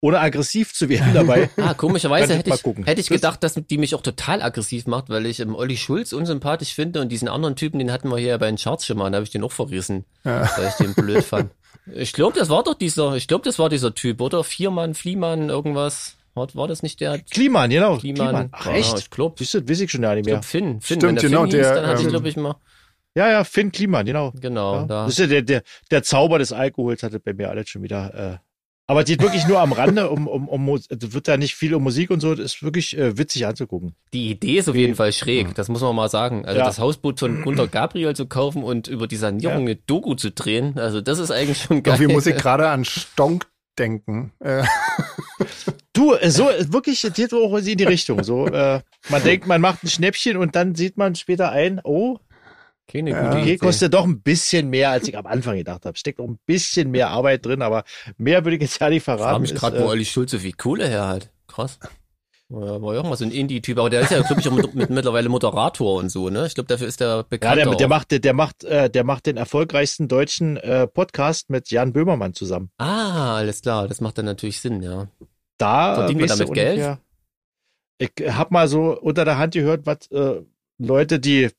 [0.00, 1.48] ohne aggressiv zu werden dabei.
[1.56, 5.08] Ah, komischerweise ihr hätte ich, hätte ich gedacht, dass die mich auch total aggressiv macht,
[5.08, 8.36] weil ich ähm, Olli Schulz unsympathisch finde und diesen anderen Typen, den hatten wir hier
[8.38, 10.48] bei den Charts schon mal, da habe ich den auch verrissen, Ja.
[10.56, 11.50] weil ich den blöd fand.
[11.94, 14.44] Ich glaube, das war doch dieser, ich glaube, das war dieser Typ, oder?
[14.44, 16.16] Viermann, Fliemann, irgendwas.
[16.34, 17.96] War, war das nicht der Kliman, genau.
[17.96, 18.26] Kliman?
[18.28, 18.48] Kliman.
[18.52, 18.98] Ach Ja, echt?
[18.98, 20.34] ich glaube, du, das weiß ich schon gar nicht ich mehr.
[20.34, 20.80] glaub Finn.
[20.82, 21.00] Finn.
[21.00, 22.56] Stimmt, Wenn der genau, Finn hieß, der, dann hatte ich, ähm, glaube ich, mal,
[23.14, 24.32] Ja, ja, Finn Kliman, genau.
[24.38, 24.84] genau, Ja.
[24.84, 25.04] da.
[25.04, 28.40] Das ist ja der, der, der Zauber des Alkohols hatte bei mir alles schon wieder
[28.88, 31.82] Aber die wirklich nur am Rande, um, um, um, also wird da nicht viel um
[31.82, 33.96] Musik und so, das ist wirklich äh, witzig anzugucken.
[34.12, 36.44] Die Idee ist auf jeden Fall schräg, das muss man mal sagen.
[36.44, 36.66] Also ja.
[36.66, 39.72] das Hausboot von Gunter Gabriel zu kaufen und über die Sanierung ja.
[39.72, 41.94] eine Doku zu drehen, also das ist eigentlich schon geil.
[41.94, 44.32] Irgendwie muss ich gerade an Stonk denken.
[44.38, 44.64] Äh.
[45.92, 48.22] Du, äh, so wirklich, das geht auch in die Richtung.
[48.22, 52.18] So, äh, man denkt, man macht ein Schnäppchen und dann sieht man später ein, oh,
[52.88, 53.28] keine ja.
[53.28, 53.56] gute Idee.
[53.56, 55.96] kostet doch ein bisschen mehr, als ich am Anfang gedacht habe.
[55.96, 57.84] Steckt auch ein bisschen mehr Arbeit drin, aber
[58.16, 59.44] mehr würde ich jetzt ja nicht verraten.
[59.44, 61.30] Ich frage mich gerade, wo äh, Olli Schulz so viel Kohle her hat.
[61.48, 61.78] Krass.
[62.48, 64.52] War, war ja auch mal so ein Indie-Typ, aber der ist ja, glaube ich, auch
[64.52, 66.46] mit, mit, mittlerweile Moderator und so, ne?
[66.46, 67.58] Ich glaube, dafür ist der bekannt.
[67.58, 71.70] Ja, der, der macht, der macht, äh, der macht den erfolgreichsten deutschen äh, Podcast mit
[71.70, 72.70] Jan Böhmermann zusammen.
[72.78, 75.08] Ah, alles klar, das macht dann natürlich Sinn, ja.
[75.58, 76.98] Da verdient man damit Geld.
[77.98, 80.42] Ich hab mal so unter der Hand gehört, was äh,
[80.78, 81.50] Leute, die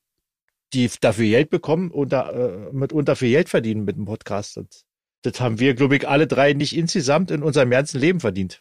[0.72, 4.58] die dafür Geld bekommen und da, äh, mitunter viel Geld verdienen mit dem Podcast.
[4.58, 4.82] Und
[5.22, 8.60] das haben wir, glaube ich, alle drei nicht insgesamt in unserem ganzen Leben verdient.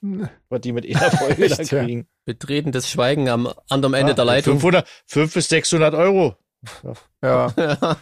[0.50, 2.08] Was die mit einer Folge dann kriegen.
[2.26, 4.56] Betretenes Schweigen am anderen Ende ja, der Leitung.
[4.56, 6.36] 500, 500 bis 600 Euro.
[6.84, 6.94] Ja.
[7.22, 7.98] Ja, ja.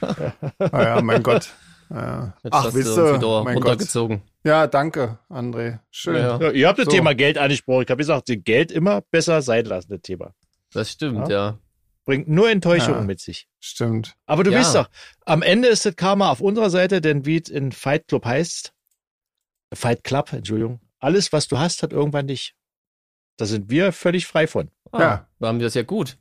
[0.59, 1.49] Ah, ja mein Gott.
[1.89, 2.33] Ja.
[2.49, 4.17] Ach, wisst ihr, mein runtergezogen.
[4.17, 4.27] Gott.
[4.43, 5.79] Ja, danke, André.
[5.91, 6.15] Schön.
[6.15, 6.39] Ja.
[6.39, 6.91] Ja, ihr habt das so.
[6.91, 7.83] Thema Geld angesprochen.
[7.83, 10.33] Ich habe gesagt, Geld immer besser sein lassen, das Thema.
[10.71, 11.59] Das stimmt, ja.
[12.05, 13.47] Bringt nur Enttäuschung ja, mit sich.
[13.59, 14.15] Stimmt.
[14.27, 14.59] Aber du ja.
[14.59, 14.89] weißt doch,
[15.25, 18.73] am Ende ist das Karma auf unserer Seite, denn wie es in Fight Club heißt,
[19.73, 22.53] Fight Club, Entschuldigung, alles, was du hast, hat irgendwann dich.
[23.37, 24.69] Da sind wir völlig frei von.
[24.91, 25.27] Ah, ja.
[25.39, 26.17] Da haben wir das ja gut.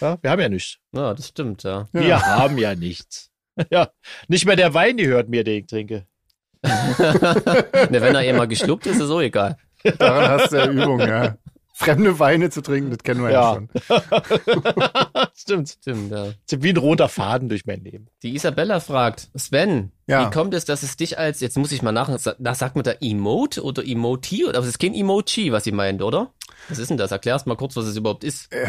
[0.00, 0.78] Ja, wir haben ja nichts.
[0.92, 1.88] Ja, das stimmt, ja.
[1.92, 2.22] Wir ja.
[2.22, 3.30] haben ja nichts.
[3.72, 3.90] Ja,
[4.28, 6.06] nicht mehr der Wein gehört mir, den ich trinke.
[6.62, 9.56] ne, wenn er eh mal geschluckt ist, ist es so egal.
[9.98, 11.36] Daran hast du ja Übung, ja
[11.78, 13.68] fremde Weine zu trinken, das kennen wir ja, ja schon.
[15.34, 15.68] Stimmt.
[15.68, 16.32] Stimmt, ja.
[16.50, 18.08] Wie ein roter Faden durch mein Leben.
[18.24, 20.26] Die Isabella fragt, Sven, ja.
[20.26, 22.82] wie kommt es, dass es dich als, jetzt muss ich mal nach, nach sagt man
[22.82, 24.44] da Emote oder Emoti?
[24.48, 26.32] Aber es ist kein Emoji, was sie meint, oder?
[26.68, 27.12] Was ist denn das?
[27.12, 28.52] Erklärst mal kurz, was es überhaupt ist.
[28.52, 28.66] Äh,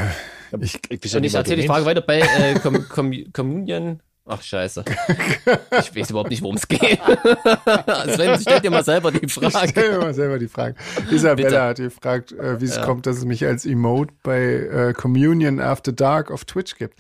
[0.62, 4.01] ich, ich, Und ich erzähle die Frage weiter bei äh, Com Com Communion
[4.32, 4.86] Ach, scheiße.
[5.80, 6.99] Ich weiß überhaupt nicht, worum es geht.
[8.13, 9.47] Sven, stell dir mal selber die Frage.
[9.47, 10.75] Ich stell dir mal selber die Frage.
[11.09, 11.61] Isabella Bitte.
[11.61, 12.86] hat gefragt, äh, wie es ja.
[12.86, 16.99] kommt, dass es mich als Emote bei äh, Communion After Dark auf Twitch gibt.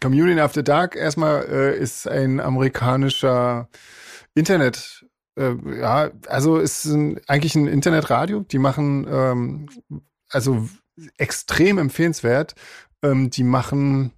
[0.00, 3.68] Communion After Dark erstmal äh, ist ein amerikanischer
[4.34, 5.04] Internet,
[5.36, 8.40] ja, also ist ein, eigentlich ein Internetradio.
[8.40, 9.68] Die machen, ähm,
[10.28, 10.68] also
[11.18, 12.54] extrem empfehlenswert.
[13.02, 14.12] Ähm, die machen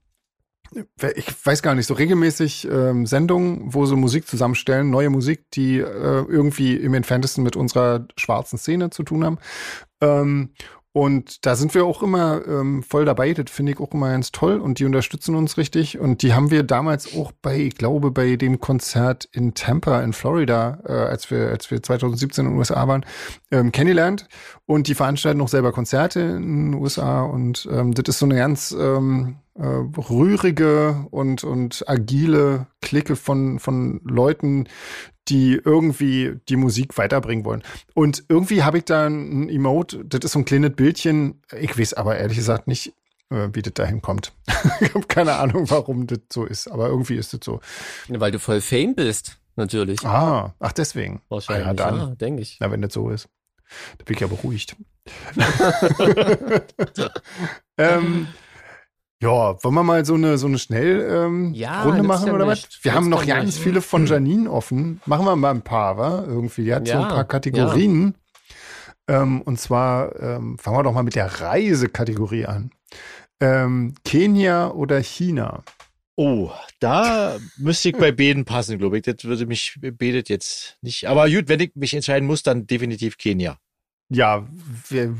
[1.16, 5.78] ich weiß gar nicht, so regelmäßig ähm, Sendungen, wo sie Musik zusammenstellen, neue Musik, die
[5.78, 5.84] äh,
[6.28, 9.38] irgendwie im entferntesten mit unserer schwarzen Szene zu tun haben.
[10.00, 10.50] Ähm,
[10.94, 13.32] und da sind wir auch immer ähm, voll dabei.
[13.32, 14.60] Das finde ich auch immer ganz toll.
[14.60, 15.98] Und die unterstützen uns richtig.
[15.98, 20.12] Und die haben wir damals auch bei, ich glaube, bei dem Konzert in Tampa in
[20.12, 23.06] Florida, äh, als wir, als wir 2017 in den USA waren,
[23.50, 24.28] ähm, kennengelernt.
[24.66, 27.22] Und die veranstalten auch selber Konzerte in den USA.
[27.22, 33.58] Und ähm, das ist so eine ganz ähm, äh, rührige und, und agile Clique von,
[33.58, 34.68] von Leuten,
[35.28, 37.62] die irgendwie die Musik weiterbringen wollen.
[37.94, 41.94] Und irgendwie habe ich da ein Emote, das ist so ein kleines Bildchen, ich weiß
[41.94, 42.92] aber ehrlich gesagt nicht,
[43.30, 44.32] äh, wie das dahin kommt.
[44.80, 47.60] ich habe keine Ahnung, warum das so ist, aber irgendwie ist das so.
[48.08, 50.04] Weil du voll Fame bist, natürlich.
[50.04, 51.22] Ah, ach deswegen.
[51.28, 51.96] Wahrscheinlich, ah, ja, dann.
[51.96, 52.58] Ja, denke ich.
[52.60, 53.28] Na, wenn das so ist.
[53.98, 54.76] Da bin ich ja beruhigt.
[57.78, 58.28] ähm,
[59.22, 62.66] ja, wollen wir mal so eine, so eine Schnellrunde ähm, ja, Runde machen oder was?
[62.82, 65.00] Wir haben noch ganz viele von Janine offen.
[65.06, 66.24] Machen wir mal ein paar, wa?
[66.26, 66.64] Irgendwie.
[66.64, 68.16] Die hat ja, so ein paar Kategorien.
[69.08, 69.22] Ja.
[69.22, 72.72] Ähm, und zwar ähm, fangen wir doch mal mit der Reisekategorie an.
[73.40, 75.62] Ähm, Kenia oder China?
[76.16, 76.50] Oh,
[76.80, 79.04] da müsste ich bei Beden passen, glaube ich.
[79.04, 81.06] Das würde mich betet jetzt nicht.
[81.08, 83.56] Aber gut, wenn ich mich entscheiden muss, dann definitiv Kenia.
[84.08, 84.48] Ja,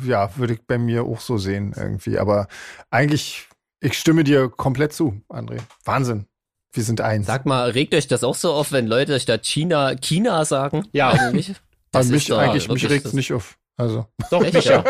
[0.04, 2.18] ja, würde ich bei mir auch so sehen irgendwie.
[2.18, 2.48] Aber
[2.90, 3.46] eigentlich
[3.82, 5.58] ich stimme dir komplett zu, André.
[5.84, 6.26] Wahnsinn.
[6.72, 7.26] Wir sind eins.
[7.26, 10.86] Sag mal, regt euch das auch so auf, wenn Leute statt China China sagen?
[10.92, 11.52] Ja, eigentlich.
[11.90, 13.58] Das mich doch, eigentlich, mich regt es nicht auf.
[13.76, 14.06] Also.
[14.30, 14.82] Doch, mich ja.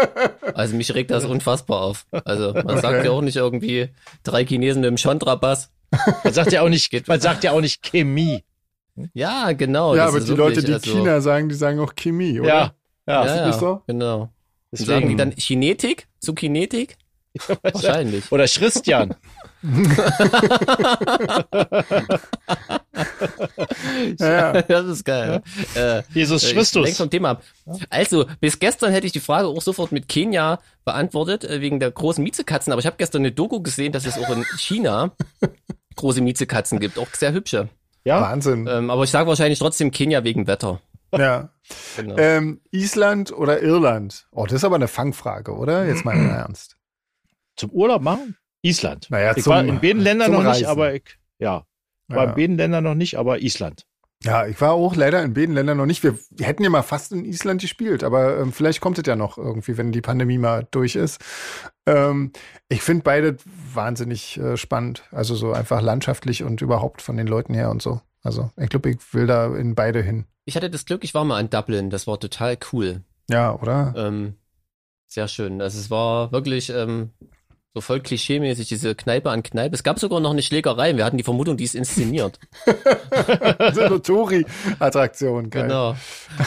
[0.55, 2.07] Also mich regt das unfassbar auf.
[2.25, 2.81] Also man okay.
[2.81, 3.89] sagt ja auch nicht irgendwie
[4.23, 5.71] drei Chinesen mit dem Chandrabass.
[6.23, 8.45] Man sagt ja auch nicht, man sagt ja auch nicht Chemie.
[9.15, 9.97] Ja, genau.
[9.97, 12.49] Ja, aber die wirklich, Leute, die also, China sagen, die sagen auch Chemie, oder?
[12.49, 12.75] Ja,
[13.07, 13.83] ja, ja, ja so?
[13.87, 14.31] genau.
[14.71, 14.91] Deswegen.
[14.91, 16.97] Sagen die dann Chinetik zu Kinetik?
[17.63, 18.31] Wahrscheinlich.
[18.31, 19.15] Oder Christian.
[24.19, 25.43] ja, das ist geil.
[25.75, 26.85] Äh, Jesus äh, Christus.
[26.85, 27.43] Denk vom Thema ab.
[27.91, 31.91] Also, bis gestern hätte ich die Frage auch sofort mit Kenia beantwortet, äh, wegen der
[31.91, 32.73] großen Miezekatzen.
[32.73, 35.13] Aber ich habe gestern eine Doku gesehen, dass es auch in China
[35.97, 36.99] große Miezekatzen gibt.
[36.99, 37.69] Auch sehr hübsche.
[38.05, 38.21] Ja.
[38.21, 38.67] Wahnsinn.
[38.67, 40.81] Ähm, aber ich sage wahrscheinlich trotzdem Kenia wegen Wetter.
[41.17, 41.51] Ja.
[41.97, 42.17] Genau.
[42.19, 44.27] Ähm, Island oder Irland?
[44.33, 45.87] Oh, das ist aber eine Fangfrage, oder?
[45.87, 46.77] Jetzt mal im Ernst.
[47.63, 48.37] Zum Urlaub machen?
[48.63, 49.09] Island.
[49.11, 50.63] Naja, ich zum, war in beiden Ländern noch Reisen.
[50.63, 51.05] nicht, aber ich,
[51.39, 51.65] ja.
[52.09, 52.31] War ja.
[52.31, 53.87] in beiden Ländern noch nicht, aber Island.
[54.25, 56.03] Ja, ich war auch leider in beiden Ländern noch nicht.
[56.05, 59.17] Wir, wir hätten ja mal fast in Island gespielt, aber ähm, vielleicht kommt es ja
[59.17, 61.21] noch irgendwie, wenn die Pandemie mal durch ist.
[61.87, 62.33] Ähm,
[62.69, 63.37] ich finde beide
[63.75, 65.03] wahnsinnig äh, spannend.
[65.11, 68.01] Also so einfach landschaftlich und überhaupt von den Leuten her und so.
[68.23, 70.27] Also ich glaube, ich will da in beide hin.
[70.45, 71.91] Ich hatte das Glück, ich war mal in Dublin.
[71.91, 73.03] Das war total cool.
[73.29, 73.95] Ja, oder?
[73.97, 74.35] Ähm,
[75.09, 75.61] sehr schön.
[75.61, 77.11] Also es war wirklich ähm,
[77.75, 79.75] so voll klischeemäßig, diese Kneipe an Kneipe.
[79.75, 80.95] Es gab sogar noch eine Schlägerei.
[80.97, 82.39] Wir hatten die Vermutung, die ist inszeniert.
[83.73, 85.97] so eine Touri-Attraktion, Genau.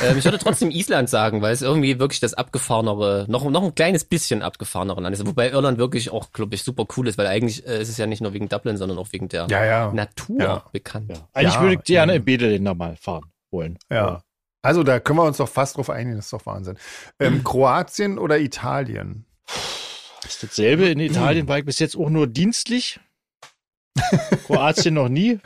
[0.03, 3.73] Ähm, ich würde trotzdem Island sagen, weil es irgendwie wirklich das abgefahrenere, noch, noch ein
[3.73, 5.25] kleines bisschen abgefahrenere Land ist.
[5.25, 8.05] Wobei Irland wirklich auch, glaube ich, super cool ist, weil eigentlich äh, ist es ja
[8.05, 9.91] nicht nur wegen Dublin, sondern auch wegen der ja, ja.
[9.93, 10.63] Natur ja.
[10.71, 11.11] bekannt.
[11.33, 13.79] Eigentlich würde ich gerne in Bedeländer mal fahren wollen.
[13.91, 14.21] Ja.
[14.61, 16.77] Also da können wir uns doch fast drauf einigen, das ist doch Wahnsinn.
[17.19, 19.25] Ähm, Kroatien oder Italien?
[20.25, 20.87] Ist dasselbe.
[20.87, 22.99] In Italien war ich bis jetzt auch nur dienstlich.
[24.45, 25.39] Kroatien noch nie.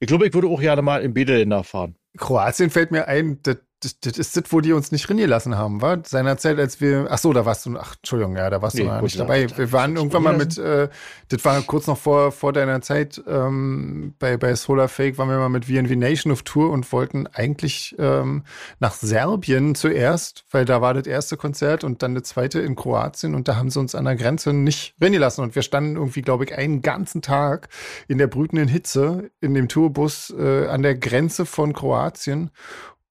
[0.00, 1.96] Ich glaube, ich würde auch gerne mal in Bedeländer fahren.
[2.16, 5.82] Kroatien fällt mir ein, das das, das ist das, wo die uns nicht reingelassen haben,
[5.82, 5.98] war?
[6.04, 8.88] Seinerzeit, als wir, ach so, da warst du, ach, Entschuldigung, ja, da warst nee, du
[8.88, 9.46] noch nicht dabei.
[9.56, 10.88] Wir waren irgendwann mal mit, äh,
[11.28, 15.38] das war kurz noch vor, vor deiner Zeit, ähm, bei, bei Solar Fake waren wir
[15.38, 18.44] mal mit VNV Nation auf Tour und wollten eigentlich, ähm,
[18.78, 23.34] nach Serbien zuerst, weil da war das erste Konzert und dann das zweite in Kroatien
[23.34, 26.44] und da haben sie uns an der Grenze nicht reingelassen und wir standen irgendwie, glaube
[26.44, 27.68] ich, einen ganzen Tag
[28.08, 32.50] in der brütenden Hitze in dem Tourbus, äh, an der Grenze von Kroatien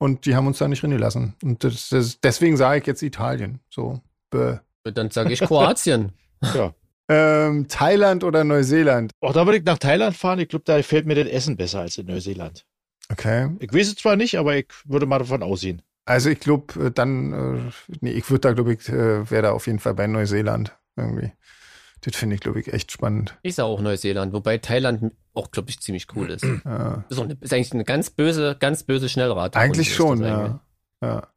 [0.01, 1.35] und die haben uns da nicht reingelassen.
[1.43, 3.59] Und das, das, deswegen sage ich jetzt Italien.
[3.69, 4.01] So.
[4.31, 4.57] Bäh.
[4.83, 6.13] Dann sage ich Kroatien.
[6.55, 6.73] ja.
[7.07, 9.11] Ähm, Thailand oder Neuseeland?
[9.21, 10.39] Auch da würde ich nach Thailand fahren.
[10.39, 12.65] Ich glaube, da fällt mir das Essen besser als in Neuseeland.
[13.11, 13.51] Okay.
[13.59, 15.83] Ich weiß es zwar nicht, aber ich würde mal davon aussehen.
[16.05, 19.51] Also ich glaube, äh, dann, äh, nee, ich würde da, glaube ich, äh, wäre da
[19.51, 21.31] auf jeden Fall bei Neuseeland irgendwie.
[22.01, 23.37] Das finde ich, glaube ich, echt spannend.
[23.43, 26.43] Ich sage auch Neuseeland, wobei Thailand auch, glaube ich, ziemlich cool ist.
[26.65, 27.05] Ja.
[27.09, 29.55] Ist, eine, ist, eigentlich eine ganz böse, ganz böse Schnellrad.
[29.55, 30.61] Eigentlich schon, ja.
[31.01, 31.27] ja.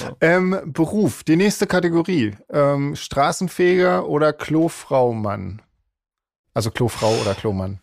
[0.00, 0.16] ja.
[0.20, 2.36] Ähm, Beruf, die nächste Kategorie.
[2.50, 5.62] Ähm, Straßenfeger oder Klofraumann?
[6.54, 7.80] Also Klofrau oder Klomann.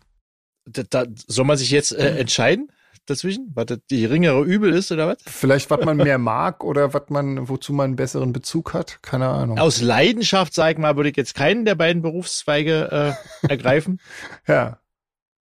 [0.66, 2.70] Da, da, soll man sich jetzt äh, entscheiden?
[3.08, 3.50] Dazwischen?
[3.54, 5.18] Was das die geringere Übel ist oder was?
[5.26, 9.02] Vielleicht, was man mehr mag oder was man, wozu man einen besseren Bezug hat?
[9.02, 9.58] Keine Ahnung.
[9.58, 14.00] Aus Leidenschaft, sag ich mal, würde ich jetzt keinen der beiden Berufszweige äh, ergreifen.
[14.46, 14.78] ja.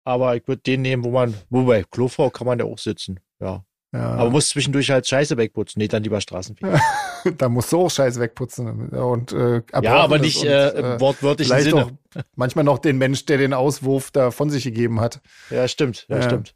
[0.04, 3.20] Aber ich würde den nehmen, wo man, wobei, Klofrau kann man ja auch sitzen.
[3.40, 3.66] Ja.
[3.92, 4.12] Ja.
[4.14, 5.80] Aber muss zwischendurch halt Scheiße wegputzen.
[5.80, 6.80] Nee, dann lieber Straßenfeger.
[7.38, 8.90] da musst du auch Scheiße wegputzen.
[8.90, 11.84] Und, äh, ja, aber nicht und, äh, im wortwörtlichen Sinne.
[11.84, 11.90] Auch
[12.36, 15.20] manchmal noch den Mensch, der den Auswurf da von sich gegeben hat.
[15.50, 16.06] Ja, stimmt.
[16.08, 16.22] Ja, ja.
[16.22, 16.54] stimmt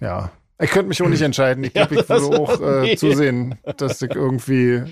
[0.00, 1.64] ja, ich könnte mich auch nicht entscheiden.
[1.64, 2.96] Ich glaube, ich würde auch äh, nee.
[2.96, 4.84] zusehen, dass ich irgendwie,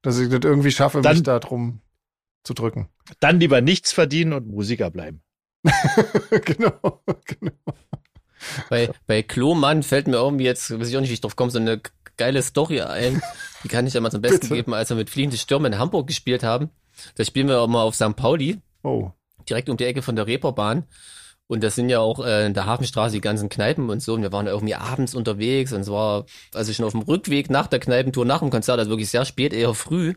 [0.00, 1.80] dass ich das irgendwie schaffe, dann, mich da drum
[2.44, 2.88] zu drücken.
[3.20, 5.22] Dann lieber nichts verdienen und Musiker bleiben.
[6.44, 7.52] genau, genau.
[8.68, 11.50] Bei, bei Klomann fällt mir irgendwie jetzt, weiß ich auch nicht, wie ich drauf komme,
[11.50, 11.80] so eine
[12.16, 13.22] geile Story ein.
[13.62, 14.54] Die kann ich ja mal zum Besten Bitte?
[14.54, 16.70] geben, als wir mit Fliehende Stürme in Hamburg gespielt haben.
[17.14, 18.16] Da spielen wir auch mal auf St.
[18.16, 18.60] Pauli.
[18.82, 19.10] Oh.
[19.48, 20.84] Direkt um die Ecke von der Reeperbahn.
[21.48, 24.14] Und das sind ja auch äh, in der Hafenstraße die ganzen Kneipen und so.
[24.14, 26.24] Und wir waren irgendwie abends unterwegs und es war,
[26.54, 29.52] also schon auf dem Rückweg nach der Kneipentour, nach dem Konzert, also wirklich sehr spät,
[29.52, 30.14] eher früh.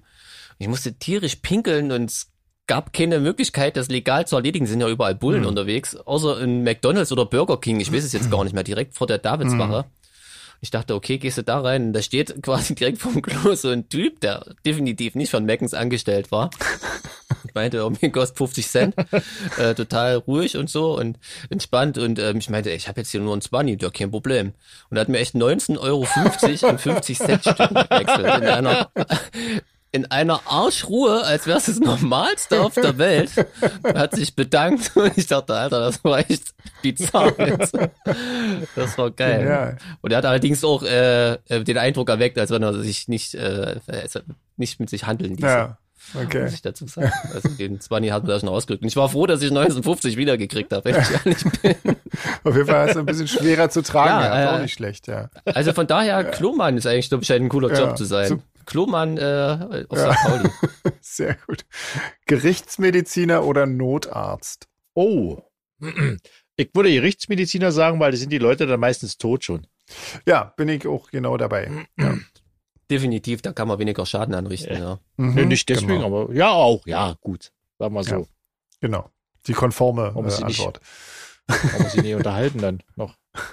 [0.60, 2.32] Ich musste tierisch pinkeln und es
[2.68, 4.66] gab keine Möglichkeit, das legal zu erledigen.
[4.66, 5.48] Es sind ja überall Bullen mhm.
[5.48, 7.80] unterwegs, außer in McDonalds oder Burger King.
[7.80, 9.84] Ich weiß es jetzt gar nicht mehr, direkt vor der Davidswache.
[9.84, 9.92] Mhm.
[10.62, 11.88] Ich dachte, okay, gehst du da rein?
[11.88, 15.74] Und da steht quasi direkt vom Klo so ein Typ, der definitiv nicht von Meckens
[15.74, 16.50] angestellt war.
[17.56, 18.96] Ich meinte, irgendwie kostet 50 Cent.
[19.58, 21.18] Äh, total ruhig und so und
[21.50, 21.98] entspannt.
[21.98, 24.54] Und ähm, ich meinte, ey, ich habe jetzt hier nur ein 20, ja, kein Problem.
[24.90, 26.06] Und er hat mir echt 19,50 Euro
[26.70, 28.90] und 50 Cent Stück gewechselt in einer
[29.92, 33.32] in einer Arschruhe, als wäre es das Normalste auf der Welt.
[33.84, 37.78] Hat sich bedankt und ich dachte, Alter, das war echt bizarr jetzt.
[38.76, 39.48] Das war geil.
[39.48, 39.78] Ja.
[40.02, 43.80] Und er hat allerdings auch äh, den Eindruck erweckt, als wenn er sich nicht, äh,
[44.58, 45.46] nicht mit sich handeln ließ.
[45.46, 45.78] Ja.
[46.14, 46.44] Okay.
[46.44, 47.12] Muss ich dazu sagen.
[47.34, 48.84] Also den 20 hat man da schon ausgedrückt.
[48.84, 51.96] Und ich war froh, dass ich 1950 wiedergekriegt habe, wenn ich ehrlich bin.
[52.44, 54.24] Auf jeden Fall ist es ein bisschen schwerer zu tragen.
[54.24, 54.44] Ja.
[54.44, 55.30] Äh, auch nicht schlecht, ja.
[55.46, 58.42] Also von daher, Klomann ist eigentlich, glaube ich, ein cooler Job zu sein.
[58.66, 60.14] Klomann äh, auf ja.
[60.14, 60.24] St.
[60.24, 60.50] Pauli.
[61.02, 61.66] Sehr gut.
[62.26, 64.68] Gerichtsmediziner oder Notarzt?
[64.94, 65.42] Oh.
[66.58, 69.68] Ich würde Gerichtsmediziner sagen, weil da sind die Leute dann meistens tot schon.
[70.26, 71.70] Ja, bin ich auch genau dabei.
[71.98, 72.18] Ja.
[72.90, 74.80] Definitiv, da kann man weniger Schaden anrichten, ja.
[74.80, 75.00] ja.
[75.18, 76.24] Mhm, nee, nicht deswegen, genau.
[76.24, 77.52] aber ja auch, ja, gut.
[77.80, 78.16] Sagen wir so.
[78.16, 78.26] Ja,
[78.82, 79.10] genau.
[79.48, 80.82] Die konforme äh, Antwort.
[81.48, 83.16] Nicht, kann man sich nicht unterhalten dann noch.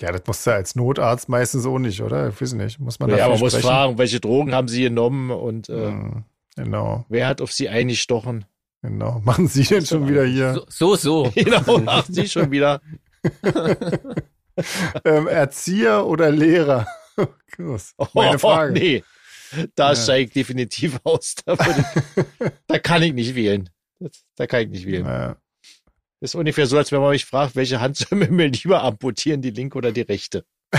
[0.00, 2.30] Ja, das musst du als Notarzt meistens auch nicht, oder?
[2.30, 2.80] Ich weiß nicht.
[2.80, 6.24] Muss man Ja, aber man muss fragen, welche Drogen haben sie genommen und äh, hm,
[6.56, 7.04] genau.
[7.08, 8.46] wer hat auf sie eingestochen?
[8.80, 9.20] Genau.
[9.24, 10.54] Machen Sie denn schon wieder hier?
[10.68, 11.24] So, so.
[11.26, 11.30] so.
[11.34, 12.80] Genau, machen sie schon wieder.
[15.04, 16.86] ähm, Erzieher oder Lehrer?
[18.14, 18.70] Meine Frage.
[18.70, 19.04] Oh, nee,
[19.74, 19.96] da ja.
[19.96, 21.34] steige ich definitiv aus.
[21.44, 23.70] Da, ich, da, kann ich nicht wählen.
[23.98, 25.04] Das, da kann ich nicht wählen.
[25.04, 25.36] Ja.
[26.20, 29.42] Das ist ungefähr so, als wenn man mich fragt, welche Hand soll mir lieber amputieren,
[29.42, 30.44] die linke oder die rechte?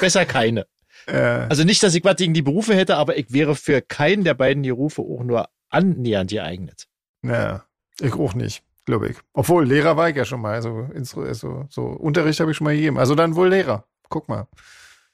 [0.00, 0.66] Besser keine.
[1.08, 1.46] Ja.
[1.48, 4.34] Also nicht, dass ich was gegen die Berufe hätte, aber ich wäre für keinen der
[4.34, 6.86] beiden Berufe auch nur annähernd geeignet.
[7.22, 7.64] Ja,
[8.00, 9.16] ich auch nicht glaube ich.
[9.32, 10.54] Obwohl, Lehrer war ich ja schon mal.
[10.54, 12.98] Also, also so Unterricht habe ich schon mal gegeben.
[12.98, 13.84] Also dann wohl Lehrer.
[14.08, 14.46] Guck mal.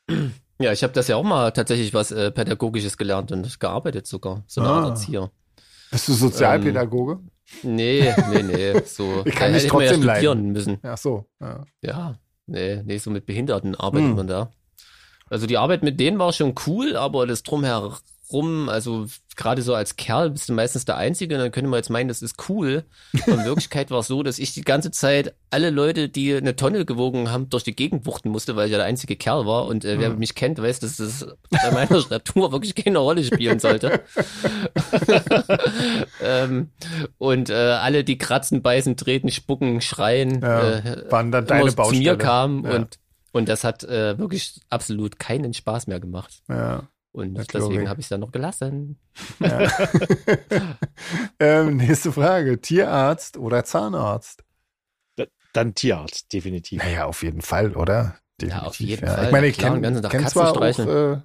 [0.58, 4.42] Ja, ich habe das ja auch mal tatsächlich was äh, Pädagogisches gelernt und gearbeitet sogar.
[4.46, 4.78] So eine ah.
[4.78, 5.30] Art Erzieher.
[5.90, 7.20] Bist du Sozialpädagoge?
[7.62, 8.80] Ähm, nee, nee, nee.
[8.86, 10.78] So, ich kann nicht trotzdem ja studieren müssen.
[10.82, 11.26] Ach so.
[11.40, 11.64] Ja.
[11.82, 12.14] ja,
[12.46, 14.16] nee, nee, so mit Behinderten arbeitet hm.
[14.16, 14.50] man da.
[15.28, 17.94] Also die Arbeit mit denen war schon cool, aber das drumherum
[18.32, 19.06] rum, also
[19.36, 22.22] gerade so als Kerl bist du meistens der Einzige, dann könnte man jetzt meinen, das
[22.22, 22.84] ist cool.
[23.26, 26.56] Und in Wirklichkeit war es so, dass ich die ganze Zeit alle Leute, die eine
[26.56, 29.66] Tonne gewogen haben, durch die Gegend wuchten musste, weil ich ja der einzige Kerl war.
[29.66, 30.18] Und äh, wer mhm.
[30.18, 34.00] mich kennt, weiß, dass das bei meiner Statur wirklich keine Rolle spielen sollte.
[36.22, 36.70] ähm,
[37.18, 41.88] und äh, alle, die kratzen, beißen, treten, spucken, schreien, ja, äh, waren dann deine Baustelle.
[41.88, 42.74] zu mir kamen ja.
[42.74, 42.98] und
[43.32, 46.42] und das hat äh, wirklich absolut keinen Spaß mehr gemacht.
[46.48, 46.88] Ja.
[47.16, 48.98] Und deswegen habe ich es dann noch gelassen.
[49.40, 49.70] Ja.
[51.40, 52.60] ähm, nächste Frage.
[52.60, 54.44] Tierarzt oder Zahnarzt?
[55.54, 56.82] Dann Tierarzt, definitiv.
[56.82, 58.16] Naja, auf jeden Fall, oder?
[58.38, 59.14] Definitiv, ja, auf jeden ja.
[59.14, 59.24] Fall.
[59.24, 61.22] Ich meine, ich kenne kenn zwar auch äh,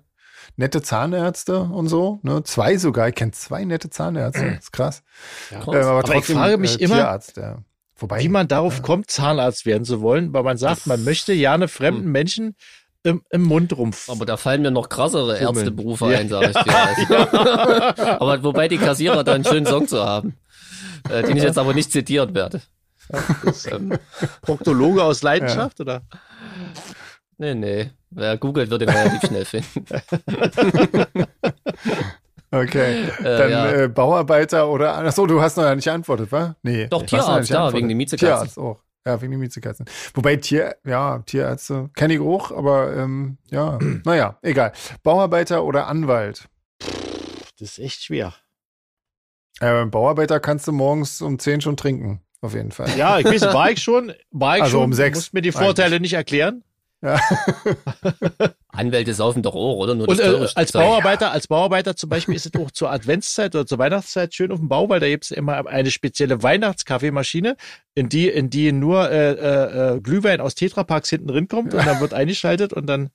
[0.55, 2.41] nette Zahnärzte und so, ne?
[2.43, 3.09] Zwei sogar.
[3.09, 4.45] Ich kenne zwei nette Zahnärzte.
[4.55, 5.03] Das ist krass.
[5.49, 7.57] Ja, äh, aber, aber trotzdem, ich frage mich äh, immer, Tierarzt, ja.
[7.97, 8.81] Wobei, wie man darauf ja.
[8.81, 12.09] kommt, Zahnarzt werden zu wollen, weil man sagt, das man möchte ja eine fremden.
[12.09, 12.55] Menschen
[13.03, 14.09] im, im Mundrumpf.
[14.09, 15.55] Aber da fallen mir noch krassere Fummeln.
[15.55, 16.19] Ärzteberufe ja.
[16.19, 17.33] ein, sag ich dir.
[17.33, 18.01] Also.
[18.19, 20.37] aber wobei die Kassierer da einen schönen Song zu haben,
[21.09, 22.61] äh, den ich jetzt aber nicht zitieren werde.
[23.71, 23.97] ähm,
[24.41, 25.83] Proktologe aus Leidenschaft, ja.
[25.83, 26.01] oder?
[27.37, 27.91] Nee, nee.
[28.11, 29.85] Wer googelt, wird ihn relativ schnell finden.
[32.53, 33.71] Okay, äh, dann ja.
[33.71, 36.53] äh, Bauarbeiter oder, achso, du hast noch ja nicht geantwortet, wa?
[36.63, 36.85] Nee.
[36.87, 38.27] Doch, Tierarzt, ja, wegen dem Miezekatzen.
[38.27, 38.83] Tierarzt auch.
[39.05, 39.85] Ja, wegen den Miezekatzen.
[40.13, 44.73] Wobei Tier, ja, Tierärzte kenne ich auch, aber ähm, ja, naja, egal.
[45.01, 46.47] Bauarbeiter oder Anwalt?
[47.59, 48.33] Das ist echt schwer.
[49.59, 52.89] Äh, Bauarbeiter kannst du morgens um 10 schon trinken, auf jeden Fall.
[52.95, 54.85] Ja, ich weiß, war ich schon, war ich also schon.
[54.85, 55.11] um 6.
[55.11, 56.01] Du musst mir die Vorteile eigentlich.
[56.01, 56.63] nicht erklären.
[57.01, 57.19] Ja.
[58.67, 59.95] Anwälte saufen doch auch, oder?
[59.95, 63.65] Nur und äh, als Bauarbeiter, als Bauarbeiter zum Beispiel ist es auch zur Adventszeit oder
[63.65, 67.57] zur Weihnachtszeit schön auf dem Bau, weil da gibt es immer eine spezielle Weihnachtskaffeemaschine,
[67.95, 71.85] in die, in die nur äh, äh, äh Glühwein aus Tetrapacks hinten drin kommt und
[71.85, 73.09] dann wird eingeschaltet und dann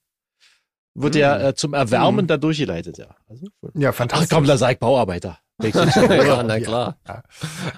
[0.95, 2.29] wird er äh, zum Erwärmen mm.
[2.29, 3.15] da durchgeleitet, ja.
[3.29, 4.29] Also, ja, fantastisch.
[4.31, 5.39] Ach komm, da sag ich Bauarbeiter.
[5.63, 6.99] ja, na klar.
[7.07, 7.23] Ja.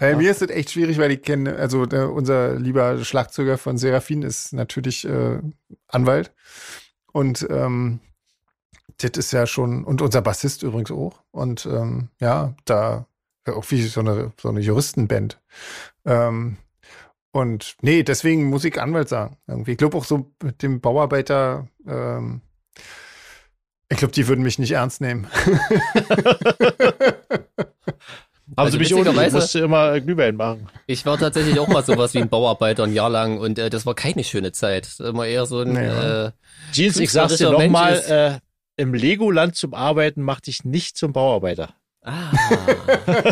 [0.00, 3.78] Äh, mir ist es echt schwierig, weil ich kenne, also der, unser lieber Schlagzeuger von
[3.78, 5.40] Seraphin ist natürlich äh,
[5.86, 6.32] Anwalt.
[7.12, 8.00] Und ähm,
[8.98, 11.22] das ist ja schon, und unser Bassist übrigens auch.
[11.30, 13.06] Und ähm, ja, da
[13.46, 15.40] auch wie so eine, so eine Juristenband.
[16.04, 16.56] Ähm,
[17.32, 19.36] und nee, deswegen muss ich Anwalt sagen.
[19.46, 19.72] Irgendwie.
[19.72, 22.42] Ich glaube auch so mit dem Bauarbeiter, ähm,
[23.88, 25.28] ich glaube, die würden mich nicht ernst nehmen.
[28.56, 30.68] Haben also sie mich ohne, ich musste immer Glühwein machen.
[30.86, 33.84] Ich war tatsächlich auch mal sowas wie ein Bauarbeiter ein Jahr lang und äh, das
[33.84, 34.98] war keine schöne Zeit.
[35.00, 36.30] Immer eher so ein nee, äh,
[36.72, 38.40] Jeans, ich sag's dir nochmal,
[38.76, 41.74] äh, im Legoland zum Arbeiten macht dich nicht zum Bauarbeiter.
[42.02, 42.30] Ah,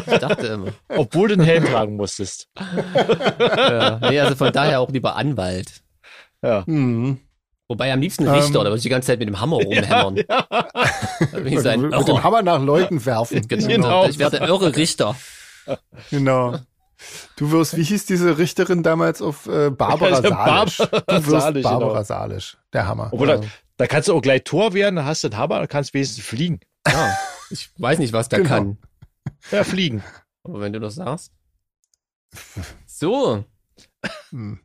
[0.07, 0.73] ich dachte immer.
[0.89, 2.49] Obwohl du einen Helm tragen musstest.
[2.59, 5.83] ja, nee, also von daher auch lieber Anwalt.
[6.43, 6.65] Ja.
[6.67, 7.21] Mhm.
[7.69, 10.17] Wobei am liebsten Richter, ähm, da würde ich die ganze Zeit mit dem Hammer rumhämmern.
[10.17, 10.25] Ja,
[11.33, 11.41] ja.
[11.41, 13.41] mit, mit dem Hammer nach Leuten werfen.
[13.49, 13.67] Genau.
[13.67, 14.09] genau.
[14.09, 15.17] Ich werde irre Richter.
[16.11, 16.59] Genau.
[17.37, 20.79] Du wirst, wie hieß diese Richterin damals auf äh, Barbara Salisch?
[20.79, 22.03] Du wirst Salisch, Barbara genau.
[22.05, 23.09] Salisch, der Hammer.
[23.13, 23.41] Obwohl, da,
[23.77, 26.25] da, kannst du auch gleich Tor werden, dann hast du einen Hammer und kannst wenigstens
[26.25, 26.61] fliegen.
[26.87, 27.17] Ja,
[27.51, 28.49] ich weiß nicht, was der genau.
[28.49, 28.79] kann.
[29.51, 30.03] Ja, fliegen.
[30.45, 31.33] Aber wenn du das sagst.
[32.87, 33.45] So.
[34.31, 34.61] Hm.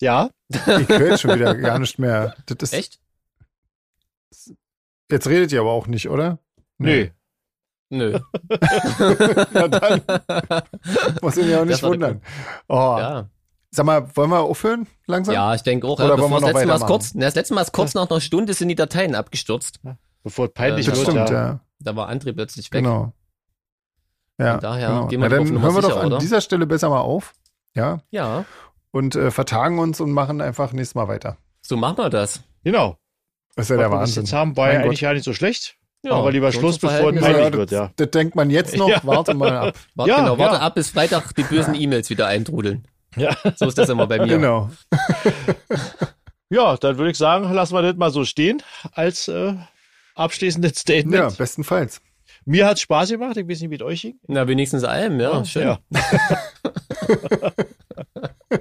[0.00, 0.30] Ja.
[0.48, 2.34] Ich höre jetzt schon wieder gar nicht mehr.
[2.46, 3.00] Das ist, Echt?
[5.10, 6.38] Jetzt redet ihr aber auch nicht, oder?
[6.78, 7.12] Nee.
[7.90, 8.18] Nö.
[9.52, 10.02] Na dann.
[11.22, 12.20] Muss ich mich auch nicht wundern.
[12.68, 12.96] Oh.
[12.98, 13.28] Ja.
[13.70, 15.34] Sag mal, wollen wir aufhören langsam?
[15.34, 15.98] Ja, ich denke auch.
[15.98, 18.20] Oder ja, wollen wir noch das, letzte Mal kurz, das letzte Mal kurz nach einer
[18.20, 19.80] Stunde sind die Dateien abgestürzt.
[20.22, 21.34] Bevor peinlich äh, das wird, stimmt, ja.
[21.34, 21.60] ja.
[21.80, 22.82] Da war André plötzlich weg.
[22.82, 23.12] Genau.
[24.38, 25.06] Ja, Von daher genau.
[25.08, 26.18] gehen wir Na, dann hören wir sicher, doch an oder?
[26.18, 27.34] dieser Stelle besser mal auf.
[27.74, 28.00] Ja.
[28.10, 28.44] Ja.
[28.90, 31.36] Und äh, vertagen uns und machen einfach nächstes Mal weiter.
[31.62, 32.42] So machen wir das.
[32.64, 32.96] Genau.
[33.56, 34.22] Das ist ja der Was wir Wahnsinn.
[34.24, 34.84] jetzt haben, war ja Gott.
[34.86, 35.74] eigentlich gar nicht so schlecht.
[36.04, 37.86] Ja, Aber lieber so Schluss, bevor es peinlich Ja, wird, ja.
[37.86, 38.88] das, das denkt man jetzt noch.
[38.88, 39.00] Ja.
[39.02, 39.74] Warte mal ab.
[39.96, 40.60] Warte, Ja, genau, warte ja.
[40.62, 42.86] ab, bis Freitag die bösen E-Mails wieder eintrudeln.
[43.16, 43.36] Ja.
[43.56, 44.26] So ist das immer bei mir.
[44.26, 44.70] Genau.
[46.50, 48.62] Ja, dann würde ich sagen, lassen wir das mal so stehen
[48.92, 49.52] als äh,
[50.14, 51.36] abschließendes Ja, Statement.
[51.36, 52.00] bestenfalls.
[52.46, 53.36] Mir hat Spaß gemacht.
[53.36, 54.18] Ich weiß nicht, wie es euch ging.
[54.28, 55.44] Na, wenigstens einem, ja.
[55.44, 55.76] schön.
[58.50, 58.58] Ja.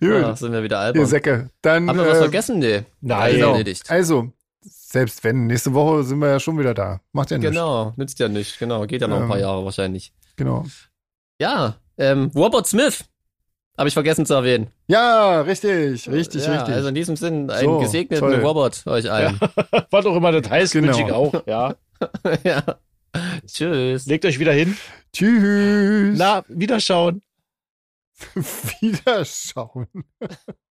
[0.00, 0.22] Gut.
[0.22, 1.06] Ja, sind wir wieder Ihr albern.
[1.06, 1.50] Säcke.
[1.62, 2.58] Dann, Haben wir was äh, vergessen?
[2.58, 2.82] Nee.
[3.00, 3.34] Nein.
[3.36, 3.52] Genau.
[3.52, 3.90] erledigt.
[3.90, 7.00] Also, selbst wenn, nächste Woche sind wir ja schon wieder da.
[7.12, 7.50] Macht ja nichts.
[7.50, 8.58] Genau, nützt ja nicht.
[8.58, 9.28] Genau, geht ja noch ein Ähm.
[9.28, 10.12] paar Jahre wahrscheinlich.
[10.36, 10.64] Genau.
[11.40, 13.04] Ja, ähm, Robert Smith.
[13.78, 14.66] Habe ich vergessen zu erwähnen.
[14.86, 16.74] Ja, richtig, richtig, ja, richtig.
[16.74, 18.40] Also in diesem Sinn, einen So, gesegneten toll.
[18.44, 19.40] Robert euch allen.
[19.90, 20.88] Was auch immer das heißt, Genau.
[20.88, 21.46] wünsche ich auch.
[21.46, 21.74] Ja.
[22.44, 22.62] ja.
[23.46, 24.04] Tschüss.
[24.04, 24.76] Legt euch wieder hin.
[25.14, 26.18] Tschüss.
[26.18, 27.22] Na, wiederschauen.
[28.80, 29.88] Wiederschauen.